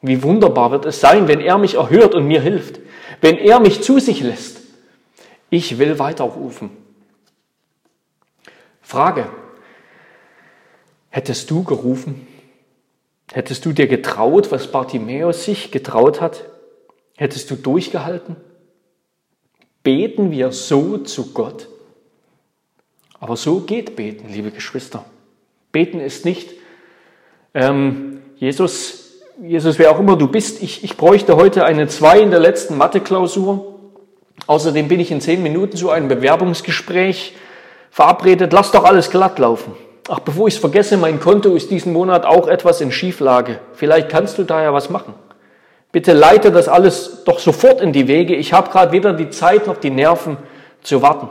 Wie 0.00 0.22
wunderbar 0.22 0.70
wird 0.70 0.86
es 0.86 1.00
sein, 1.00 1.26
wenn 1.26 1.40
er 1.40 1.58
mich 1.58 1.74
erhört 1.74 2.14
und 2.14 2.28
mir 2.28 2.40
hilft, 2.40 2.78
wenn 3.20 3.36
er 3.36 3.58
mich 3.58 3.82
zu 3.82 3.98
sich 3.98 4.20
lässt. 4.20 4.58
Ich 5.50 5.76
will 5.80 5.98
weiter 5.98 6.22
rufen. 6.22 6.70
Frage, 8.80 9.28
hättest 11.08 11.50
du 11.50 11.64
gerufen? 11.64 12.28
Hättest 13.32 13.64
du 13.64 13.72
dir 13.72 13.88
getraut, 13.88 14.52
was 14.52 14.70
Bartimäus 14.70 15.46
sich 15.46 15.72
getraut 15.72 16.20
hat? 16.20 16.44
Hättest 17.16 17.50
du 17.50 17.56
durchgehalten? 17.56 18.36
Beten 19.82 20.30
wir 20.30 20.52
so 20.52 20.98
zu 20.98 21.32
Gott. 21.32 21.68
Aber 23.18 23.36
so 23.36 23.60
geht 23.60 23.96
Beten, 23.96 24.28
liebe 24.32 24.50
Geschwister. 24.50 25.04
Beten 25.72 26.00
ist 26.00 26.24
nicht, 26.24 26.50
ähm, 27.54 28.22
Jesus, 28.36 29.20
Jesus, 29.42 29.78
wer 29.78 29.90
auch 29.90 29.98
immer 29.98 30.16
du 30.16 30.28
bist, 30.28 30.62
ich, 30.62 30.84
ich 30.84 30.96
bräuchte 30.96 31.36
heute 31.36 31.64
eine 31.64 31.88
2 31.88 32.20
in 32.20 32.30
der 32.30 32.40
letzten 32.40 32.76
Mathe-Klausur. 32.76 33.78
Außerdem 34.46 34.88
bin 34.88 35.00
ich 35.00 35.10
in 35.10 35.20
zehn 35.20 35.42
Minuten 35.42 35.76
zu 35.76 35.90
einem 35.90 36.08
Bewerbungsgespräch 36.08 37.34
verabredet. 37.90 38.52
Lass 38.52 38.72
doch 38.72 38.84
alles 38.84 39.10
glatt 39.10 39.38
laufen. 39.38 39.74
ach, 40.08 40.20
bevor 40.20 40.48
ich 40.48 40.54
es 40.54 40.60
vergesse, 40.60 40.96
mein 40.96 41.20
Konto 41.20 41.54
ist 41.54 41.70
diesen 41.70 41.92
Monat 41.92 42.24
auch 42.24 42.48
etwas 42.48 42.80
in 42.80 42.90
Schieflage. 42.90 43.60
Vielleicht 43.74 44.08
kannst 44.08 44.38
du 44.38 44.44
da 44.44 44.62
ja 44.62 44.72
was 44.72 44.90
machen. 44.90 45.14
Bitte 45.92 46.12
leite 46.12 46.52
das 46.52 46.68
alles 46.68 47.24
doch 47.24 47.38
sofort 47.38 47.80
in 47.80 47.92
die 47.92 48.06
Wege. 48.06 48.36
Ich 48.36 48.52
habe 48.52 48.70
gerade 48.70 48.92
weder 48.92 49.12
die 49.12 49.30
Zeit 49.30 49.66
noch 49.66 49.76
die 49.76 49.90
Nerven 49.90 50.36
zu 50.82 51.02
warten. 51.02 51.28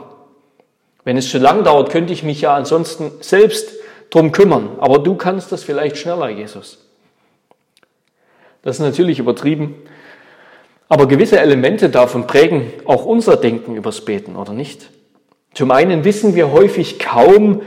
Wenn 1.04 1.16
es 1.16 1.30
zu 1.30 1.38
lang 1.38 1.64
dauert, 1.64 1.90
könnte 1.90 2.12
ich 2.12 2.22
mich 2.22 2.42
ja 2.42 2.54
ansonsten 2.54 3.10
selbst 3.20 3.72
drum 4.10 4.32
kümmern. 4.32 4.70
Aber 4.78 4.98
du 4.98 5.14
kannst 5.14 5.50
das 5.50 5.64
vielleicht 5.64 5.96
schneller, 5.96 6.28
Jesus. 6.28 6.78
Das 8.62 8.76
ist 8.76 8.82
natürlich 8.82 9.18
übertrieben. 9.18 9.74
Aber 10.88 11.06
gewisse 11.08 11.40
Elemente 11.40 11.88
davon 11.88 12.26
prägen 12.26 12.72
auch 12.84 13.06
unser 13.06 13.36
Denken 13.36 13.76
übers 13.76 14.04
Beten, 14.04 14.36
oder 14.36 14.52
nicht? 14.52 14.90
Zum 15.54 15.70
einen 15.70 16.04
wissen 16.04 16.34
wir 16.34 16.52
häufig 16.52 16.98
kaum, 16.98 17.62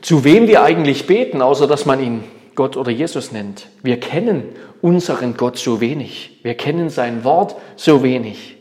zu 0.00 0.24
wem 0.24 0.48
wir 0.48 0.62
eigentlich 0.62 1.06
beten, 1.06 1.42
außer 1.42 1.66
dass 1.66 1.86
man 1.86 2.02
ihn 2.02 2.24
Gott 2.54 2.76
oder 2.76 2.90
Jesus 2.90 3.32
nennt. 3.32 3.68
Wir 3.82 3.98
kennen 3.98 4.44
unseren 4.80 5.36
Gott 5.36 5.58
so 5.58 5.80
wenig. 5.80 6.40
Wir 6.42 6.54
kennen 6.54 6.90
sein 6.90 7.24
Wort 7.24 7.56
so 7.76 8.02
wenig. 8.02 8.56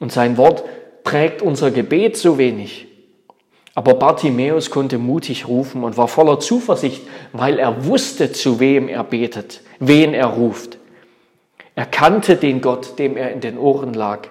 Und 0.00 0.12
sein 0.12 0.36
Wort 0.36 0.64
prägt 1.04 1.42
unser 1.42 1.70
Gebet 1.70 2.16
so 2.16 2.38
wenig. 2.38 2.86
Aber 3.74 3.94
Bartimäus 3.94 4.70
konnte 4.70 4.98
mutig 4.98 5.48
rufen 5.48 5.82
und 5.82 5.96
war 5.96 6.08
voller 6.08 6.38
Zuversicht, 6.38 7.02
weil 7.32 7.58
er 7.58 7.86
wusste, 7.86 8.30
zu 8.30 8.60
wem 8.60 8.88
er 8.88 9.02
betet, 9.02 9.62
wen 9.80 10.14
er 10.14 10.26
ruft. 10.26 10.78
Er 11.74 11.86
kannte 11.86 12.36
den 12.36 12.60
Gott, 12.60 12.98
dem 12.98 13.16
er 13.16 13.32
in 13.32 13.40
den 13.40 13.58
Ohren 13.58 13.94
lag. 13.94 14.28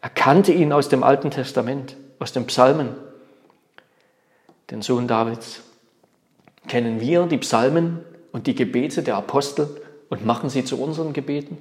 Er 0.00 0.10
kannte 0.10 0.52
ihn 0.52 0.72
aus 0.72 0.88
dem 0.88 1.04
Alten 1.04 1.30
Testament, 1.30 1.96
aus 2.18 2.32
den 2.32 2.46
Psalmen. 2.46 2.88
Den 4.70 4.82
Sohn 4.82 5.06
Davids. 5.06 5.62
Kennen 6.68 7.00
wir 7.00 7.26
die 7.26 7.38
Psalmen 7.38 8.00
und 8.32 8.46
die 8.46 8.54
Gebete 8.54 9.02
der 9.02 9.16
Apostel 9.16 9.68
und 10.08 10.24
machen 10.24 10.48
sie 10.48 10.64
zu 10.64 10.80
unseren 10.80 11.12
Gebeten? 11.12 11.58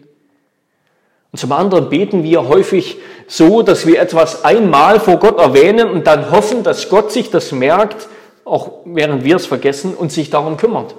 Und 1.31 1.39
zum 1.39 1.51
anderen 1.53 1.89
beten 1.89 2.23
wir 2.23 2.47
häufig 2.47 2.97
so, 3.27 3.61
dass 3.61 3.87
wir 3.87 4.01
etwas 4.01 4.43
einmal 4.43 4.99
vor 4.99 5.17
Gott 5.17 5.39
erwähnen 5.39 5.89
und 5.89 6.05
dann 6.05 6.29
hoffen, 6.29 6.63
dass 6.63 6.89
Gott 6.89 7.11
sich 7.11 7.29
das 7.29 7.51
merkt, 7.53 8.09
auch 8.43 8.79
während 8.85 9.23
wir 9.23 9.37
es 9.37 9.45
vergessen 9.45 9.95
und 9.95 10.11
sich 10.11 10.29
darum 10.29 10.57
kümmert. 10.57 10.95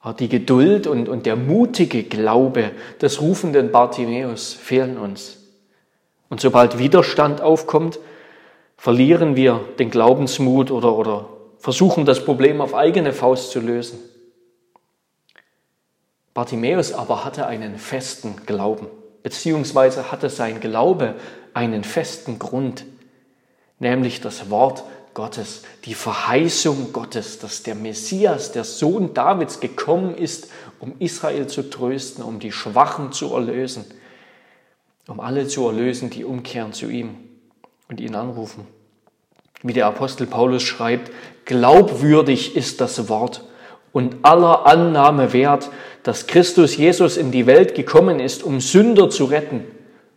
Aber 0.00 0.14
die 0.14 0.28
Geduld 0.28 0.86
und, 0.86 1.08
und 1.08 1.26
der 1.26 1.36
mutige 1.36 2.02
Glaube 2.02 2.70
des 3.00 3.20
rufenden 3.20 3.70
Bartimäus 3.70 4.54
fehlen 4.54 4.98
uns. 4.98 5.38
Und 6.28 6.40
sobald 6.40 6.78
Widerstand 6.78 7.40
aufkommt, 7.40 8.00
verlieren 8.76 9.36
wir 9.36 9.60
den 9.78 9.90
Glaubensmut 9.90 10.70
oder, 10.70 10.96
oder 10.96 11.28
versuchen 11.58 12.04
das 12.04 12.24
Problem 12.24 12.60
auf 12.60 12.74
eigene 12.74 13.12
Faust 13.12 13.50
zu 13.50 13.60
lösen. 13.60 13.98
Bartimäus 16.34 16.92
aber 16.92 17.24
hatte 17.24 17.46
einen 17.46 17.78
festen 17.78 18.46
Glauben, 18.46 18.86
beziehungsweise 19.22 20.12
hatte 20.12 20.30
sein 20.30 20.60
Glaube 20.60 21.16
einen 21.52 21.82
festen 21.82 22.38
Grund, 22.38 22.84
nämlich 23.80 24.20
das 24.20 24.48
Wort 24.48 24.84
Gottes, 25.14 25.62
die 25.84 25.94
Verheißung 25.94 26.92
Gottes, 26.92 27.40
dass 27.40 27.64
der 27.64 27.74
Messias, 27.74 28.52
der 28.52 28.62
Sohn 28.62 29.14
Davids, 29.14 29.58
gekommen 29.58 30.14
ist, 30.14 30.48
um 30.78 30.94
Israel 31.00 31.48
zu 31.48 31.68
trösten, 31.68 32.22
um 32.22 32.38
die 32.38 32.52
Schwachen 32.52 33.10
zu 33.10 33.34
erlösen, 33.34 33.84
um 35.08 35.18
alle 35.18 35.48
zu 35.48 35.66
erlösen, 35.66 36.10
die 36.10 36.24
umkehren 36.24 36.72
zu 36.72 36.88
ihm 36.88 37.16
und 37.88 37.98
ihn 37.98 38.14
anrufen. 38.14 38.64
Wie 39.62 39.72
der 39.72 39.86
Apostel 39.86 40.26
Paulus 40.26 40.62
schreibt, 40.62 41.10
glaubwürdig 41.44 42.56
ist 42.56 42.80
das 42.80 43.08
Wort 43.08 43.44
und 43.92 44.16
aller 44.22 44.66
Annahme 44.66 45.32
wert, 45.32 45.70
dass 46.02 46.26
Christus 46.26 46.76
Jesus 46.76 47.16
in 47.16 47.32
die 47.32 47.46
Welt 47.46 47.74
gekommen 47.74 48.20
ist, 48.20 48.42
um 48.42 48.60
Sünder 48.60 49.10
zu 49.10 49.24
retten, 49.24 49.64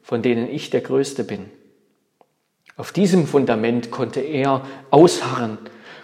von 0.03 0.21
denen 0.21 0.49
ich 0.49 0.69
der 0.69 0.81
Größte 0.81 1.23
bin. 1.23 1.49
Auf 2.77 2.91
diesem 2.91 3.27
Fundament 3.27 3.91
konnte 3.91 4.19
er 4.19 4.61
ausharren, 4.91 5.57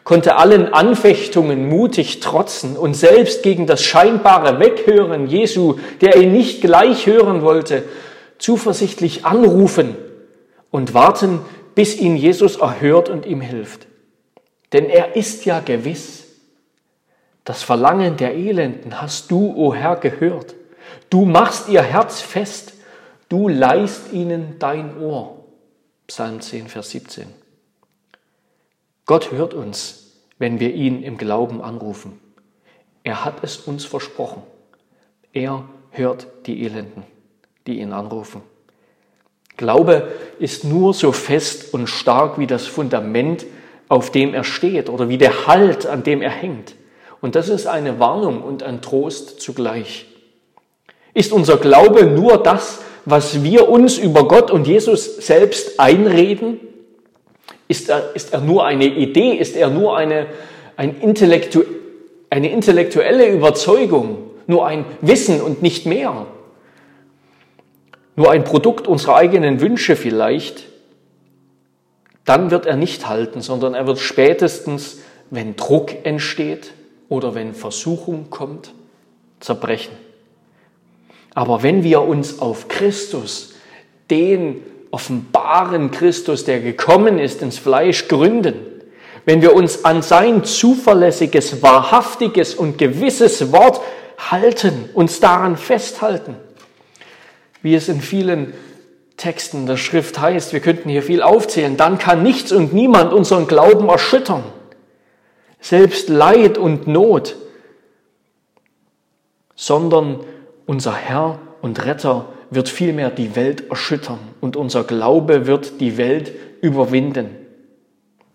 konnte 0.03 0.37
allen 0.37 0.73
Anfechtungen 0.73 1.69
mutig 1.69 2.19
trotzen 2.19 2.77
und 2.77 2.95
selbst 2.95 3.43
gegen 3.43 3.67
das 3.67 3.83
scheinbare 3.83 4.59
Weghören 4.59 5.27
Jesu, 5.27 5.75
der 6.01 6.15
ihn 6.17 6.31
nicht 6.31 6.61
gleich 6.61 7.05
hören 7.05 7.41
wollte, 7.41 7.83
zuversichtlich 8.37 9.25
anrufen 9.25 9.95
und 10.71 10.93
warten, 10.93 11.39
bis 11.77 11.95
ihn 11.99 12.15
Jesus 12.15 12.55
erhört 12.55 13.07
und 13.07 13.27
ihm 13.27 13.39
hilft. 13.39 13.85
Denn 14.73 14.85
er 14.89 15.15
ist 15.15 15.45
ja 15.45 15.59
gewiss, 15.59 16.25
das 17.43 17.61
Verlangen 17.61 18.17
der 18.17 18.33
Elenden 18.33 18.99
hast 18.99 19.29
du, 19.29 19.51
o 19.51 19.67
oh 19.67 19.75
Herr, 19.75 19.95
gehört. 19.97 20.55
Du 21.11 21.25
machst 21.25 21.69
ihr 21.69 21.83
Herz 21.83 22.19
fest, 22.19 22.73
du 23.29 23.47
leist 23.47 24.11
ihnen 24.11 24.57
dein 24.57 24.97
Ohr. 24.97 25.45
Psalm 26.07 26.41
10, 26.41 26.67
Vers 26.67 26.89
17. 26.89 27.27
Gott 29.05 29.31
hört 29.31 29.53
uns, 29.53 30.13
wenn 30.39 30.59
wir 30.59 30.73
ihn 30.73 31.03
im 31.03 31.19
Glauben 31.19 31.61
anrufen. 31.61 32.19
Er 33.03 33.23
hat 33.23 33.43
es 33.43 33.55
uns 33.55 33.85
versprochen. 33.85 34.41
Er 35.31 35.69
hört 35.91 36.25
die 36.47 36.63
Elenden, 36.65 37.03
die 37.67 37.81
ihn 37.81 37.93
anrufen. 37.93 38.41
Glaube 39.57 40.07
ist 40.39 40.63
nur 40.63 40.93
so 40.93 41.11
fest 41.11 41.73
und 41.73 41.87
stark 41.87 42.39
wie 42.39 42.47
das 42.47 42.67
Fundament, 42.67 43.45
auf 43.89 44.11
dem 44.11 44.33
er 44.33 44.43
steht 44.43 44.89
oder 44.89 45.09
wie 45.09 45.17
der 45.17 45.47
Halt, 45.47 45.85
an 45.85 46.03
dem 46.03 46.21
er 46.21 46.29
hängt. 46.29 46.75
Und 47.21 47.35
das 47.35 47.49
ist 47.49 47.67
eine 47.67 47.99
Warnung 47.99 48.41
und 48.43 48.63
ein 48.63 48.81
Trost 48.81 49.41
zugleich. 49.41 50.05
Ist 51.13 51.31
unser 51.31 51.57
Glaube 51.57 52.05
nur 52.05 52.37
das, 52.37 52.79
was 53.05 53.43
wir 53.43 53.69
uns 53.69 53.97
über 53.97 54.27
Gott 54.27 54.51
und 54.51 54.67
Jesus 54.67 55.17
selbst 55.17 55.79
einreden? 55.79 56.59
Ist 57.67 57.89
er, 57.89 58.15
ist 58.15 58.33
er 58.33 58.41
nur 58.41 58.65
eine 58.65 58.85
Idee? 58.85 59.31
Ist 59.31 59.55
er 59.55 59.69
nur 59.69 59.97
eine, 59.97 60.27
ein 60.75 60.99
Intellektu 61.01 61.63
eine 62.29 62.51
intellektuelle 62.51 63.29
Überzeugung? 63.29 64.17
Nur 64.45 64.67
ein 64.67 64.85
Wissen 65.01 65.41
und 65.41 65.61
nicht 65.61 65.85
mehr? 65.85 66.27
Nur 68.17 68.31
ein 68.31 68.43
Produkt 68.43 68.87
unserer 68.87 69.15
eigenen 69.15 69.61
Wünsche 69.61 69.95
vielleicht? 69.95 70.65
Dann 72.25 72.51
wird 72.51 72.65
er 72.65 72.75
nicht 72.75 73.07
halten, 73.07 73.41
sondern 73.41 73.75
er 73.75 73.85
wird 73.85 73.99
spätestens, 73.99 74.97
wenn 75.29 75.55
Druck 75.55 76.03
entsteht, 76.03 76.73
oder 77.09 77.35
wenn 77.35 77.53
Versuchung 77.53 78.29
kommt, 78.29 78.73
zerbrechen. 79.39 79.93
Aber 81.35 81.61
wenn 81.61 81.83
wir 81.83 82.01
uns 82.01 82.39
auf 82.39 82.67
Christus, 82.67 83.53
den 84.09 84.63
offenbaren 84.89 85.91
Christus, 85.91 86.43
der 86.43 86.59
gekommen 86.59 87.19
ist, 87.19 87.43
ins 87.43 87.59
Fleisch 87.59 88.07
gründen, 88.07 88.55
wenn 89.25 89.43
wir 89.43 89.53
uns 89.53 89.85
an 89.85 90.01
sein 90.01 90.43
zuverlässiges, 90.43 91.61
wahrhaftiges 91.61 92.55
und 92.55 92.79
gewisses 92.79 93.51
Wort 93.51 93.79
halten, 94.17 94.89
uns 94.95 95.19
daran 95.19 95.55
festhalten, 95.55 96.35
wie 97.61 97.75
es 97.75 97.89
in 97.89 98.01
vielen 98.01 98.53
Texten 99.17 99.65
der 99.65 99.77
Schrift 99.77 100.19
heißt, 100.19 100.53
wir 100.53 100.59
könnten 100.59 100.89
hier 100.89 101.03
viel 101.03 101.21
aufzählen, 101.21 101.77
dann 101.77 101.97
kann 101.97 102.23
nichts 102.23 102.51
und 102.51 102.73
niemand 102.73 103.13
unseren 103.13 103.47
Glauben 103.47 103.89
erschüttern 103.89 104.43
selbst 105.59 106.09
Leid 106.09 106.57
und 106.57 106.87
Not, 106.87 107.35
sondern 109.55 110.23
unser 110.65 110.93
Herr 110.93 111.39
und 111.61 111.83
Retter 111.85 112.29
wird 112.49 112.69
vielmehr 112.69 113.09
die 113.09 113.35
Welt 113.35 113.69
erschüttern 113.69 114.19
und 114.39 114.55
unser 114.55 114.83
Glaube 114.83 115.47
wird 115.47 115.81
die 115.81 115.97
Welt 115.97 116.31
überwinden. 116.61 117.29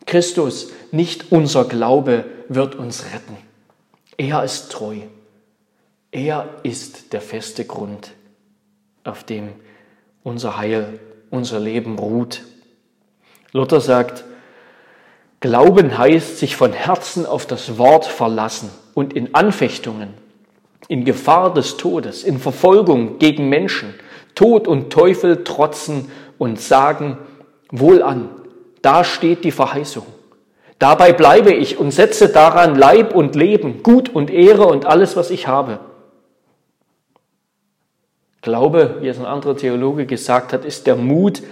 Christus, 0.05 0.73
nicht 0.91 1.33
unser 1.33 1.65
Glaube, 1.65 2.25
wird 2.49 2.75
uns 2.75 3.05
retten. 3.15 3.37
Er 4.19 4.45
ist 4.45 4.73
treu. 4.73 4.97
Er 6.11 6.49
ist 6.65 7.15
der 7.15 7.23
feste 7.23 7.65
Grund, 7.65 8.13
auf 9.05 9.25
dem 9.25 9.51
unser 10.23 10.57
Heil, 10.57 11.01
unser 11.31 11.59
Leben 11.59 11.99
ruht. 11.99 12.43
Luther 13.53 13.81
sagt, 13.81 14.25
Glauben 15.41 15.99
heißt 15.99 16.39
sich 16.39 16.55
von 16.55 16.73
Herzen 16.73 17.27
auf 17.27 17.47
das 17.47 17.77
Wort 17.77 18.07
verlassen 18.07 18.71
und 18.95 19.13
in 19.13 19.35
Anfechtungen, 19.35 20.15
in 20.87 21.05
Gefahr 21.05 21.53
des 21.53 21.77
Todes, 21.77 22.23
in 22.23 22.39
Verfolgung 22.39 23.19
gegen 23.19 23.49
Menschen, 23.49 23.95
Tod 24.37 24.69
und 24.69 24.93
Teufel 24.93 25.43
trotzen 25.43 26.11
und 26.39 26.61
sagen, 26.61 27.19
wohlan, 27.71 28.29
da 28.83 29.03
steht 29.03 29.43
die 29.43 29.51
Verheißung. 29.51 30.07
Dabei 30.79 31.13
bleibe 31.13 31.53
ich 31.53 31.79
und 31.79 31.91
setze 31.91 32.29
daran 32.29 32.77
Leib 32.77 33.15
und 33.15 33.35
Leben, 33.35 33.83
Gut 33.83 34.09
und 34.09 34.31
Ehre 34.31 34.67
und 34.67 34.87
alles, 34.87 35.17
was 35.17 35.31
ich 35.31 35.49
habe. 35.49 35.81
Glaube, 38.43 38.99
wie 39.01 39.09
es 39.09 39.19
ein 39.19 39.25
anderer 39.25 39.57
Theologe 39.57 40.05
gesagt 40.05 40.53
hat, 40.53 40.65
ist 40.65 40.87
der 40.87 40.97
Mut, 40.97 41.43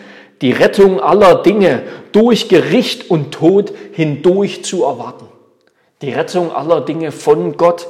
die 0.43 0.53
Rettung 0.53 1.01
aller 1.01 1.43
Dinge 1.43 1.83
durch 2.13 2.49
Gericht 2.49 3.11
und 3.11 3.33
Tod 3.33 3.73
hindurch 3.93 4.65
zu 4.65 4.85
erwarten. 4.85 5.27
die 6.03 6.11
Rettung 6.13 6.51
aller 6.51 6.81
Dinge 6.81 7.13
von 7.13 7.59
Gott 7.59 7.87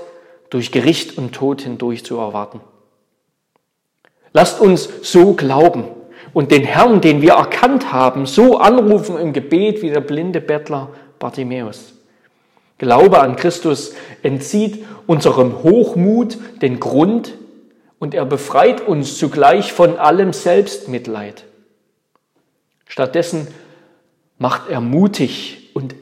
durch 0.51 0.73
Gericht 0.73 1.17
und 1.17 1.33
Tod 1.33 1.63
hindurch 1.63 2.05
zu 2.05 2.19
erwarten. 2.19 2.61
Lasst 4.33 4.61
uns 4.61 4.89
so 5.03 5.35
glauben 5.35 5.85
und 6.33 6.51
den 6.51 6.65
Herrn, 6.65 7.01
den 7.01 7.23
wir 7.23 7.35
erkannt 7.35 7.93
haben, 7.93 8.27
so 8.27 8.59
anrufen 8.59 9.17
im 9.17 9.33
Gebet 9.33 9.83
wie 9.83 9.91
der 9.91 10.01
blinde 10.01 10.41
Bettler 10.41 10.91
Bartimäus. 11.19 11.95
Glaube 12.79 13.21
an 13.21 13.37
Christus 13.37 13.95
entzieht 14.23 14.85
unserem 15.07 15.63
Hochmut 15.63 16.39
den 16.63 16.81
Grund 16.81 17.35
und 18.01 18.15
er 18.15 18.25
befreit 18.25 18.81
uns 18.81 19.19
zugleich 19.19 19.73
von 19.73 19.97
allem 19.99 20.33
Selbstmitleid. 20.33 21.45
Stattdessen 22.87 23.47
macht 24.39 24.69
er 24.69 24.81
mutig 24.81 25.71
und 25.75 25.95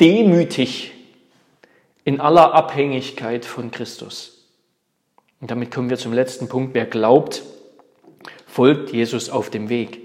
demütig 0.00 0.92
in 2.04 2.20
aller 2.20 2.54
Abhängigkeit 2.54 3.44
von 3.44 3.72
Christus. 3.72 4.46
Und 5.40 5.50
damit 5.50 5.70
kommen 5.72 5.90
wir 5.90 5.98
zum 5.98 6.12
letzten 6.12 6.48
Punkt. 6.48 6.74
Wer 6.74 6.86
glaubt, 6.86 7.42
folgt 8.46 8.92
Jesus 8.92 9.30
auf 9.30 9.50
dem 9.50 9.68
Weg. 9.68 9.98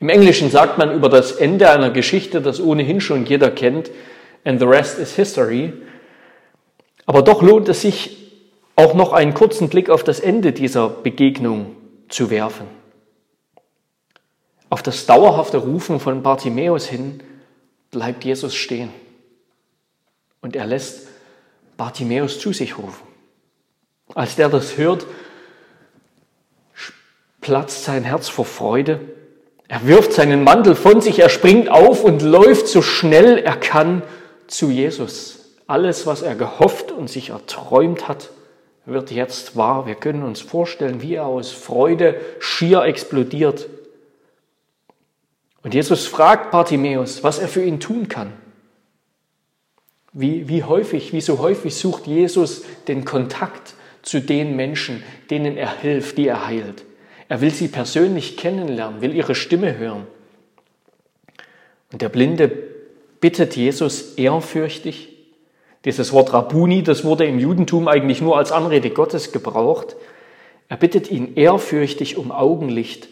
Im 0.00 0.08
Englischen 0.08 0.50
sagt 0.50 0.78
man 0.78 0.92
über 0.92 1.08
das 1.08 1.32
Ende 1.32 1.70
einer 1.70 1.90
Geschichte, 1.90 2.42
das 2.42 2.60
ohnehin 2.60 3.00
schon 3.00 3.24
jeder 3.24 3.50
kennt, 3.50 3.90
and 4.44 4.58
the 4.58 4.66
rest 4.66 4.98
is 4.98 5.14
history. 5.14 5.72
Aber 7.06 7.22
doch 7.22 7.40
lohnt 7.40 7.68
es 7.68 7.82
sich 7.82 8.25
auch 8.76 8.94
noch 8.94 9.12
einen 9.12 9.34
kurzen 9.34 9.68
Blick 9.68 9.90
auf 9.90 10.04
das 10.04 10.20
Ende 10.20 10.52
dieser 10.52 10.88
Begegnung 10.88 11.74
zu 12.08 12.30
werfen. 12.30 12.66
Auf 14.68 14.82
das 14.82 15.06
dauerhafte 15.06 15.58
Rufen 15.58 15.98
von 15.98 16.22
Bartimäus 16.22 16.86
hin 16.86 17.22
bleibt 17.90 18.24
Jesus 18.24 18.54
stehen. 18.54 18.90
Und 20.42 20.54
er 20.54 20.66
lässt 20.66 21.08
Bartimäus 21.76 22.38
zu 22.38 22.52
sich 22.52 22.78
rufen. 22.78 23.06
Als 24.14 24.36
der 24.36 24.48
das 24.48 24.76
hört, 24.76 25.06
platzt 27.40 27.84
sein 27.84 28.04
Herz 28.04 28.28
vor 28.28 28.44
Freude. 28.44 29.00
Er 29.68 29.86
wirft 29.86 30.12
seinen 30.12 30.44
Mantel 30.44 30.74
von 30.74 31.00
sich, 31.00 31.18
er 31.18 31.28
springt 31.28 31.70
auf 31.70 32.04
und 32.04 32.22
läuft 32.22 32.68
so 32.68 32.82
schnell 32.82 33.38
er 33.38 33.56
kann 33.56 34.02
zu 34.46 34.70
Jesus. 34.70 35.56
Alles, 35.66 36.06
was 36.06 36.22
er 36.22 36.36
gehofft 36.36 36.92
und 36.92 37.08
sich 37.08 37.30
erträumt 37.30 38.06
hat, 38.06 38.30
wird 38.86 39.10
jetzt 39.10 39.56
wahr. 39.56 39.86
Wir 39.86 39.96
können 39.96 40.22
uns 40.22 40.40
vorstellen, 40.40 41.02
wie 41.02 41.14
er 41.14 41.26
aus 41.26 41.50
Freude 41.50 42.20
schier 42.38 42.82
explodiert. 42.84 43.68
Und 45.62 45.74
Jesus 45.74 46.06
fragt 46.06 46.52
Bartimäus, 46.52 47.24
was 47.24 47.38
er 47.38 47.48
für 47.48 47.62
ihn 47.62 47.80
tun 47.80 48.08
kann. 48.08 48.32
Wie, 50.12 50.48
wie 50.48 50.62
häufig, 50.62 51.12
wie 51.12 51.20
so 51.20 51.40
häufig 51.40 51.74
sucht 51.74 52.06
Jesus 52.06 52.62
den 52.88 53.04
Kontakt 53.04 53.74
zu 54.02 54.20
den 54.20 54.54
Menschen, 54.54 55.02
denen 55.28 55.56
er 55.56 55.76
hilft, 55.80 56.16
die 56.16 56.28
er 56.28 56.46
heilt. 56.46 56.84
Er 57.28 57.40
will 57.40 57.50
sie 57.50 57.68
persönlich 57.68 58.36
kennenlernen, 58.36 59.00
will 59.00 59.14
ihre 59.14 59.34
Stimme 59.34 59.76
hören. 59.76 60.06
Und 61.92 62.02
der 62.02 62.08
Blinde 62.08 62.48
bittet 63.20 63.56
Jesus 63.56 64.14
ehrfürchtig. 64.14 65.15
Dieses 65.86 66.12
Wort 66.12 66.32
Rabuni, 66.32 66.82
das 66.82 67.04
wurde 67.04 67.24
im 67.26 67.38
Judentum 67.38 67.86
eigentlich 67.86 68.20
nur 68.20 68.36
als 68.36 68.50
Anrede 68.50 68.90
Gottes 68.90 69.30
gebraucht. 69.30 69.94
Er 70.68 70.76
bittet 70.76 71.12
ihn 71.12 71.36
ehrfürchtig 71.36 72.16
um 72.16 72.32
Augenlicht, 72.32 73.08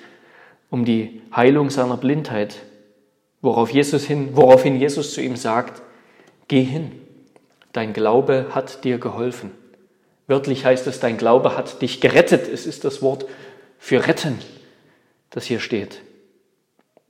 um 0.70 0.84
die 0.84 1.22
Heilung 1.34 1.70
seiner 1.70 1.96
Blindheit, 1.96 2.56
worauf 3.40 3.70
Jesus 3.70 4.04
hin, 4.04 4.30
woraufhin 4.32 4.76
Jesus 4.76 5.14
zu 5.14 5.22
ihm 5.22 5.36
sagt, 5.36 5.82
geh 6.48 6.64
hin, 6.64 6.90
dein 7.72 7.92
Glaube 7.92 8.46
hat 8.50 8.82
dir 8.82 8.98
geholfen. 8.98 9.52
Wörtlich 10.26 10.64
heißt 10.64 10.88
es, 10.88 10.98
dein 10.98 11.16
Glaube 11.16 11.56
hat 11.56 11.80
dich 11.80 12.00
gerettet. 12.00 12.48
Es 12.48 12.66
ist 12.66 12.84
das 12.84 13.02
Wort 13.02 13.24
für 13.78 14.04
retten, 14.08 14.38
das 15.30 15.44
hier 15.44 15.60
steht. 15.60 16.00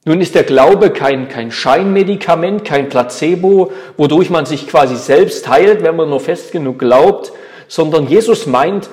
Nun 0.04 0.20
ist 0.20 0.34
der 0.34 0.44
Glaube 0.44 0.90
kein, 0.90 1.28
kein 1.28 1.50
Scheinmedikament, 1.50 2.64
kein 2.64 2.88
Placebo, 2.88 3.72
wodurch 3.96 4.28
man 4.28 4.44
sich 4.44 4.66
quasi 4.66 4.96
selbst 4.96 5.48
heilt, 5.48 5.82
wenn 5.82 5.96
man 5.96 6.10
nur 6.10 6.20
fest 6.20 6.52
genug 6.52 6.78
glaubt, 6.78 7.32
sondern 7.68 8.06
Jesus 8.06 8.46
meint, 8.46 8.90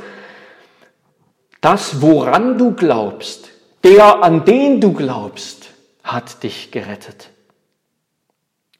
das, 1.59 2.01
woran 2.01 2.57
du 2.57 2.73
glaubst, 2.73 3.49
der, 3.83 4.23
an 4.23 4.45
den 4.45 4.79
du 4.79 4.93
glaubst, 4.93 5.67
hat 6.03 6.43
dich 6.43 6.71
gerettet. 6.71 7.29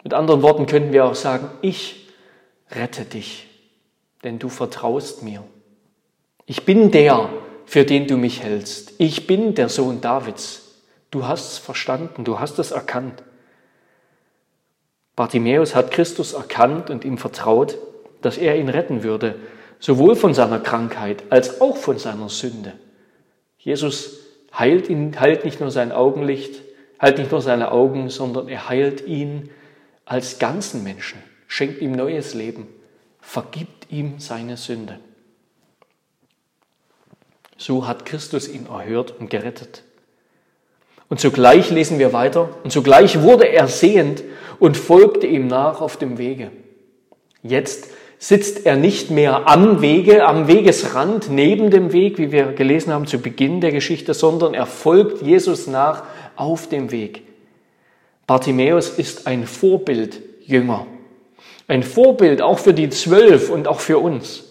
Mit 0.04 0.14
anderen 0.14 0.42
Worten 0.42 0.66
könnten 0.66 0.94
wir 0.94 1.06
auch 1.06 1.16
sagen, 1.16 1.50
ich 1.62 2.08
rette 2.72 3.06
dich, 3.06 3.48
denn 4.24 4.40
du 4.40 4.50
vertraust 4.50 5.22
mir. 5.22 5.44
Ich 6.46 6.66
bin 6.66 6.92
der, 6.92 7.30
für 7.66 7.86
den 7.86 8.08
du 8.08 8.18
mich 8.18 8.42
hältst. 8.42 8.94
Ich 8.98 9.28
bin 9.28 9.54
der 9.54 9.70
Sohn 9.70 10.02
Davids. 10.02 10.61
Du 11.12 11.28
hast 11.28 11.52
es 11.52 11.58
verstanden, 11.58 12.24
du 12.24 12.40
hast 12.40 12.58
es 12.58 12.72
erkannt. 12.72 13.22
Bartimäus 15.16 15.76
hat 15.76 15.92
Christus 15.92 16.34
erkannt 16.34 16.90
und 16.90 17.04
ihm 17.04 17.18
vertraut, 17.18 17.78
dass 18.22 18.38
er 18.38 18.58
ihn 18.58 18.70
retten 18.70 19.04
würde, 19.04 19.36
sowohl 19.80 20.16
von 20.16 20.34
seiner 20.34 20.60
Krankheit 20.60 21.24
als 21.30 21.60
auch 21.60 21.76
von 21.76 21.98
seiner 21.98 22.30
Sünde. 22.30 22.74
Jesus 23.58 24.20
heilt 24.58 24.90
ihn, 24.90 25.20
heilt 25.20 25.44
nicht 25.44 25.60
nur 25.60 25.70
sein 25.70 25.92
Augenlicht, 25.92 26.62
heilt 27.02 27.18
nicht 27.18 27.32
nur 27.32 27.42
seine 27.42 27.72
Augen, 27.72 28.10
sondern 28.10 28.48
er 28.48 28.70
heilt 28.70 29.06
ihn 29.06 29.50
als 30.06 30.40
ganzen 30.40 30.84
Menschen, 30.84 31.22
schenkt 31.48 31.82
ihm 31.82 31.92
neues 31.92 32.34
Leben, 32.34 32.68
vergibt 33.20 33.92
ihm 33.92 34.20
seine 34.20 34.56
Sünde. 34.56 35.00
So 37.58 37.86
hat 37.86 38.06
Christus 38.06 38.48
ihn 38.48 38.68
erhört 38.68 39.20
und 39.20 39.30
gerettet. 39.30 39.84
Und 41.12 41.20
zugleich 41.20 41.70
lesen 41.72 42.00
wir 42.00 42.14
weiter, 42.14 42.48
und 42.64 42.72
zugleich 42.72 43.22
wurde 43.22 43.50
er 43.50 43.68
sehend 43.68 44.24
und 44.60 44.78
folgte 44.78 45.28
ihm 45.28 45.46
nach 45.48 45.82
auf 45.82 45.98
dem 45.98 46.18
Wege. 46.18 46.52
Jetzt 47.44 47.90
sitzt 48.18 48.66
er 48.66 48.78
nicht 48.78 49.12
mehr 49.12 49.46
am 49.50 49.82
Wege, 49.82 50.26
am 50.26 50.48
Wegesrand, 50.48 51.30
neben 51.30 51.70
dem 51.70 51.92
Weg, 51.92 52.18
wie 52.18 52.32
wir 52.32 52.54
gelesen 52.54 52.94
haben 52.94 53.08
zu 53.08 53.18
Beginn 53.18 53.60
der 53.60 53.74
Geschichte, 53.74 54.14
sondern 54.14 54.54
er 54.54 54.66
folgt 54.66 55.22
Jesus 55.22 55.68
nach 55.68 56.04
auf 56.38 56.70
dem 56.70 56.92
Weg. 56.92 57.24
Bartimäus 58.26 58.88
ist 58.88 59.28
ein 59.28 59.46
Vorbildjünger. 59.46 60.88
Ein 61.68 61.84
Vorbild 61.84 62.42
auch 62.42 62.60
für 62.60 62.74
die 62.74 62.90
Zwölf 62.90 63.50
und 63.50 63.68
auch 63.68 63.82
für 63.82 63.98
uns. 63.98 64.46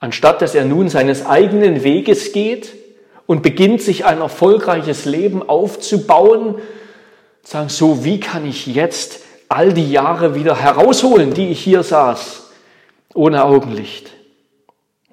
Anstatt 0.00 0.42
dass 0.42 0.54
er 0.54 0.66
nun 0.66 0.90
seines 0.90 1.24
eigenen 1.24 1.82
Weges 1.82 2.34
geht 2.34 2.74
und 3.30 3.44
beginnt, 3.44 3.80
sich 3.80 4.04
ein 4.06 4.20
erfolgreiches 4.20 5.04
Leben 5.04 5.48
aufzubauen, 5.48 6.56
sagen, 7.44 7.68
so 7.68 8.04
wie 8.04 8.18
kann 8.18 8.44
ich 8.44 8.66
jetzt 8.66 9.20
all 9.48 9.72
die 9.72 9.88
Jahre 9.88 10.34
wieder 10.34 10.56
herausholen, 10.56 11.32
die 11.32 11.50
ich 11.50 11.62
hier 11.62 11.84
saß, 11.84 12.50
ohne 13.14 13.44
Augenlicht. 13.44 14.10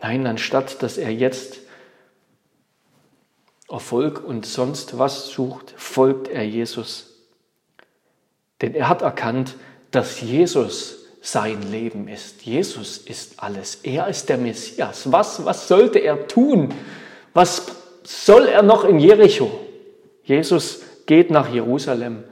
Nein, 0.02 0.26
anstatt 0.26 0.82
dass 0.82 0.98
er 0.98 1.14
jetzt 1.14 1.60
Erfolg 3.70 4.24
und 4.26 4.48
sonst 4.48 4.98
was 4.98 5.28
sucht, 5.28 5.76
folgt 5.78 6.28
er 6.28 6.44
Jesus. 6.44 7.20
Denn 8.64 8.74
er 8.74 8.90
hat 8.90 9.04
erkannt, 9.04 9.54
dass 9.92 10.22
Jesus 10.22 11.06
sein 11.22 11.72
Leben 11.72 12.08
ist. 12.08 12.42
Jesus 12.42 12.98
ist 12.98 13.44
alles. 13.44 13.76
Er 13.84 14.08
ist 14.08 14.28
der 14.28 14.40
Messias. 14.40 15.12
Was, 15.12 15.46
was 15.46 15.68
sollte 15.68 16.00
er 16.00 16.28
tun? 16.28 16.74
Was 17.36 17.77
soll 18.08 18.48
er 18.48 18.64
noch 18.64 18.86
in 18.86 19.00
Jericho? 19.00 19.52
Jesus 20.24 20.82
geht 21.06 21.30
nach 21.30 21.50
Jerusalem. 21.50 22.24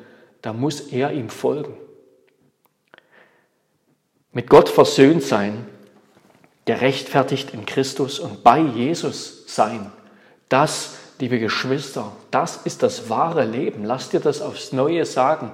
Da 0.41 0.53
muss 0.53 0.79
er 0.79 1.11
ihm 1.11 1.29
folgen. 1.29 1.75
Mit 4.31 4.49
Gott 4.49 4.69
versöhnt 4.69 5.23
sein, 5.23 5.65
gerechtfertigt 6.65 7.53
in 7.53 7.65
Christus 7.65 8.19
und 8.19 8.43
bei 8.43 8.59
Jesus 8.59 9.43
sein. 9.47 9.91
Das, 10.47 10.97
liebe 11.19 11.39
Geschwister, 11.39 12.11
das 12.31 12.57
ist 12.65 12.81
das 12.81 13.09
wahre 13.09 13.43
Leben. 13.43 13.83
Lass 13.83 14.09
dir 14.09 14.21
das 14.21 14.41
aufs 14.41 14.71
Neue 14.71 15.05
sagen. 15.05 15.51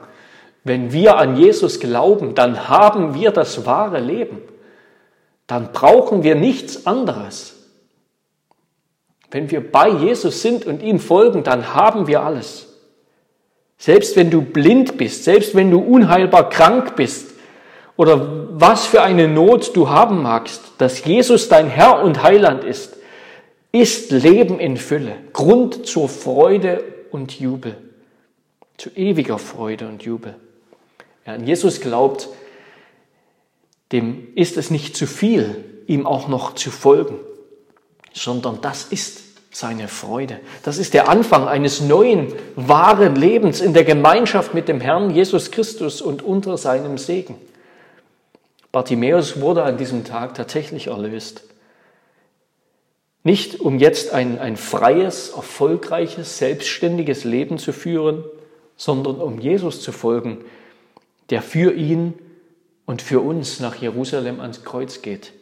Wenn 0.63 0.91
wir 0.91 1.17
an 1.17 1.35
Jesus 1.35 1.79
glauben, 1.79 2.35
dann 2.35 2.69
haben 2.69 3.15
wir 3.15 3.31
das 3.31 3.65
wahre 3.65 3.99
Leben. 3.99 4.41
Dann 5.47 5.71
brauchen 5.71 6.21
wir 6.21 6.35
nichts 6.35 6.85
anderes. 6.85 7.60
Wenn 9.31 9.49
wir 9.49 9.71
bei 9.71 9.89
Jesus 9.89 10.41
sind 10.41 10.65
und 10.65 10.83
ihm 10.83 10.99
folgen, 10.99 11.43
dann 11.43 11.73
haben 11.73 12.07
wir 12.07 12.21
alles. 12.21 12.67
Selbst 13.77 14.15
wenn 14.15 14.29
du 14.29 14.41
blind 14.41 14.97
bist, 14.97 15.23
selbst 15.23 15.55
wenn 15.55 15.71
du 15.71 15.79
unheilbar 15.79 16.49
krank 16.49 16.95
bist 16.95 17.31
oder 17.95 18.47
was 18.51 18.85
für 18.85 19.01
eine 19.01 19.27
Not 19.27 19.75
du 19.75 19.89
haben 19.89 20.21
magst, 20.21 20.61
dass 20.77 21.03
Jesus 21.03 21.49
dein 21.49 21.67
Herr 21.67 22.03
und 22.03 22.21
Heiland 22.21 22.63
ist, 22.63 22.97
ist 23.71 24.11
Leben 24.11 24.59
in 24.59 24.77
Fülle, 24.77 25.15
Grund 25.33 25.87
zur 25.87 26.09
Freude 26.09 26.83
und 27.09 27.39
Jubel, 27.39 27.77
zu 28.77 28.89
ewiger 28.91 29.39
Freude 29.39 29.87
und 29.87 30.03
Jubel. 30.03 30.35
Wer 31.23 31.35
an 31.35 31.47
Jesus 31.47 31.79
glaubt, 31.79 32.27
dem 33.91 34.27
ist 34.35 34.57
es 34.57 34.71
nicht 34.71 34.95
zu 34.95 35.07
viel, 35.07 35.63
ihm 35.87 36.05
auch 36.05 36.27
noch 36.27 36.55
zu 36.55 36.69
folgen, 36.69 37.15
sondern 38.13 38.59
das 38.61 38.85
ist 38.85 39.21
seine 39.51 39.87
Freude. 39.87 40.39
Das 40.63 40.77
ist 40.77 40.93
der 40.93 41.09
Anfang 41.09 41.47
eines 41.47 41.81
neuen, 41.81 42.33
wahren 42.55 43.15
Lebens 43.15 43.59
in 43.59 43.73
der 43.73 43.83
Gemeinschaft 43.83 44.53
mit 44.53 44.67
dem 44.67 44.79
Herrn 44.79 45.11
Jesus 45.11 45.51
Christus 45.51 46.01
und 46.01 46.21
unter 46.21 46.57
seinem 46.57 46.97
Segen. 46.97 47.35
Bartimäus 48.71 49.41
wurde 49.41 49.63
an 49.63 49.77
diesem 49.77 50.05
Tag 50.05 50.35
tatsächlich 50.35 50.87
erlöst. 50.87 51.43
Nicht 53.23 53.59
um 53.59 53.77
jetzt 53.77 54.13
ein, 54.13 54.39
ein 54.39 54.55
freies, 54.55 55.29
erfolgreiches, 55.29 56.37
selbstständiges 56.37 57.23
Leben 57.23 57.57
zu 57.57 57.73
führen, 57.73 58.23
sondern 58.77 59.17
um 59.17 59.39
Jesus 59.39 59.81
zu 59.81 59.91
folgen, 59.91 60.39
der 61.29 61.41
für 61.41 61.73
ihn 61.73 62.13
und 62.85 63.01
für 63.01 63.19
uns 63.19 63.59
nach 63.59 63.75
Jerusalem 63.75 64.39
ans 64.39 64.63
Kreuz 64.63 65.01
geht. 65.01 65.33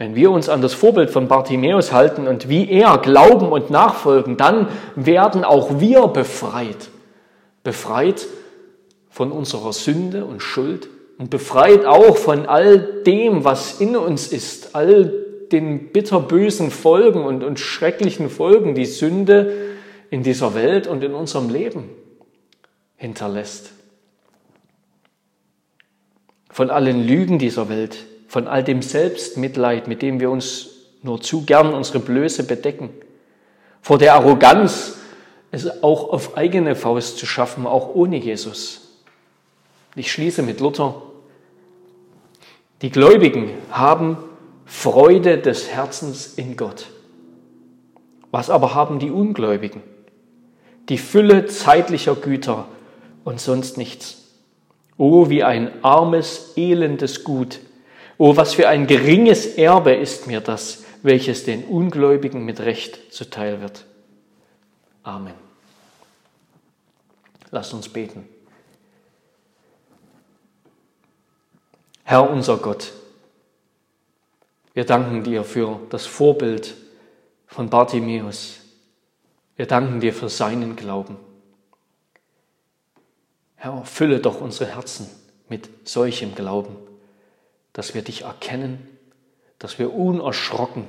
Wenn 0.00 0.16
wir 0.16 0.30
uns 0.30 0.48
an 0.48 0.62
das 0.62 0.72
Vorbild 0.72 1.10
von 1.10 1.28
Bartimäus 1.28 1.92
halten 1.92 2.26
und 2.26 2.48
wie 2.48 2.70
er 2.70 2.96
glauben 2.96 3.52
und 3.52 3.68
nachfolgen, 3.68 4.38
dann 4.38 4.68
werden 4.96 5.44
auch 5.44 5.78
wir 5.78 6.08
befreit. 6.08 6.88
Befreit 7.64 8.26
von 9.10 9.30
unserer 9.30 9.74
Sünde 9.74 10.24
und 10.24 10.40
Schuld 10.40 10.88
und 11.18 11.28
befreit 11.28 11.84
auch 11.84 12.16
von 12.16 12.46
all 12.46 13.02
dem, 13.02 13.44
was 13.44 13.78
in 13.78 13.94
uns 13.94 14.28
ist, 14.28 14.74
all 14.74 15.12
den 15.52 15.92
bitterbösen 15.92 16.70
Folgen 16.70 17.22
und, 17.22 17.44
und 17.44 17.60
schrecklichen 17.60 18.30
Folgen, 18.30 18.74
die 18.74 18.86
Sünde 18.86 19.52
in 20.08 20.22
dieser 20.22 20.54
Welt 20.54 20.86
und 20.86 21.04
in 21.04 21.12
unserem 21.12 21.50
Leben 21.50 21.90
hinterlässt. 22.96 23.72
Von 26.48 26.70
allen 26.70 27.06
Lügen 27.06 27.38
dieser 27.38 27.68
Welt, 27.68 28.06
von 28.30 28.46
all 28.46 28.62
dem 28.62 28.80
Selbstmitleid, 28.80 29.88
mit 29.88 30.02
dem 30.02 30.20
wir 30.20 30.30
uns 30.30 30.68
nur 31.02 31.20
zu 31.20 31.44
gern 31.44 31.74
unsere 31.74 31.98
Blöße 31.98 32.44
bedecken, 32.44 32.90
vor 33.82 33.98
der 33.98 34.14
Arroganz, 34.14 34.98
es 35.50 35.82
auch 35.82 36.10
auf 36.10 36.36
eigene 36.36 36.76
Faust 36.76 37.18
zu 37.18 37.26
schaffen, 37.26 37.66
auch 37.66 37.92
ohne 37.92 38.18
Jesus. 38.18 39.00
Ich 39.96 40.12
schließe 40.12 40.44
mit 40.44 40.60
Luther. 40.60 41.02
Die 42.82 42.90
Gläubigen 42.90 43.50
haben 43.72 44.16
Freude 44.64 45.38
des 45.38 45.68
Herzens 45.68 46.34
in 46.34 46.56
Gott. 46.56 46.86
Was 48.30 48.48
aber 48.48 48.76
haben 48.76 49.00
die 49.00 49.10
Ungläubigen? 49.10 49.82
Die 50.88 50.98
Fülle 50.98 51.46
zeitlicher 51.46 52.14
Güter 52.14 52.68
und 53.24 53.40
sonst 53.40 53.76
nichts. 53.76 54.18
Oh, 54.96 55.30
wie 55.30 55.42
ein 55.42 55.82
armes, 55.82 56.52
elendes 56.54 57.24
Gut 57.24 57.58
Oh, 58.22 58.36
was 58.36 58.52
für 58.52 58.68
ein 58.68 58.86
geringes 58.86 59.46
Erbe 59.46 59.94
ist 59.94 60.26
mir 60.26 60.42
das, 60.42 60.84
welches 61.00 61.44
den 61.44 61.64
Ungläubigen 61.64 62.44
mit 62.44 62.60
Recht 62.60 63.14
zuteil 63.14 63.62
wird. 63.62 63.86
Amen. 65.02 65.32
Lass 67.50 67.72
uns 67.72 67.88
beten. 67.88 68.28
Herr 72.04 72.28
unser 72.28 72.58
Gott, 72.58 72.92
wir 74.74 74.84
danken 74.84 75.24
dir 75.24 75.42
für 75.42 75.80
das 75.88 76.04
Vorbild 76.04 76.74
von 77.46 77.70
Bartimäus. 77.70 78.58
Wir 79.56 79.64
danken 79.64 79.98
dir 79.98 80.12
für 80.12 80.28
seinen 80.28 80.76
Glauben. 80.76 81.16
Herr, 83.56 83.82
fülle 83.86 84.20
doch 84.20 84.42
unsere 84.42 84.74
Herzen 84.74 85.08
mit 85.48 85.70
solchem 85.88 86.34
Glauben 86.34 86.89
dass 87.80 87.94
wir 87.94 88.02
dich 88.02 88.24
erkennen, 88.24 88.86
dass 89.58 89.78
wir 89.78 89.94
unerschrocken, 89.94 90.84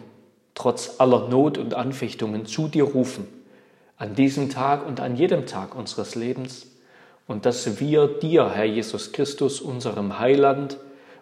trotz 0.56 1.00
aller 1.00 1.30
Not 1.30 1.58
und 1.58 1.74
Anfechtungen, 1.74 2.46
zu 2.46 2.68
dir 2.68 2.84
rufen, 2.84 3.30
an 3.96 4.14
diesem 4.14 4.50
Tag 4.50 4.86
und 4.86 5.00
an 5.00 5.16
jedem 5.16 5.46
Tag 5.46 5.74
unseres 5.74 6.16
Lebens, 6.16 6.68
und 7.28 7.46
dass 7.46 7.80
wir 7.80 8.08
dir, 8.08 8.50
Herr 8.50 8.66
Jesus 8.66 9.14
Christus, 9.14 9.62
unserem 9.62 10.20
Heiland 10.20 10.80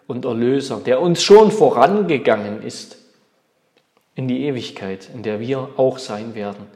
und 0.08 0.24
Erlöser, 0.24 0.80
der 0.80 1.00
uns 1.00 1.22
schon 1.22 1.52
vorangegangen 1.52 2.64
ist, 2.64 2.98
in 4.16 4.26
die 4.26 4.46
Ewigkeit, 4.46 5.08
in 5.14 5.22
der 5.22 5.38
wir 5.38 5.68
auch 5.76 5.98
sein 5.98 6.34
werden, 6.34 6.66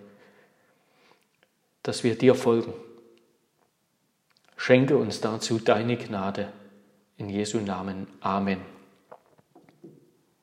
dass 1.82 2.04
wir 2.04 2.16
dir 2.16 2.36
folgen. 2.36 2.72
Schenke 4.56 4.96
uns 4.96 5.20
dazu 5.20 5.58
deine 5.58 5.96
Gnade. 5.96 6.52
In 7.16 7.28
Jesu 7.28 7.58
Namen. 7.58 8.06
Amen. 8.20 8.73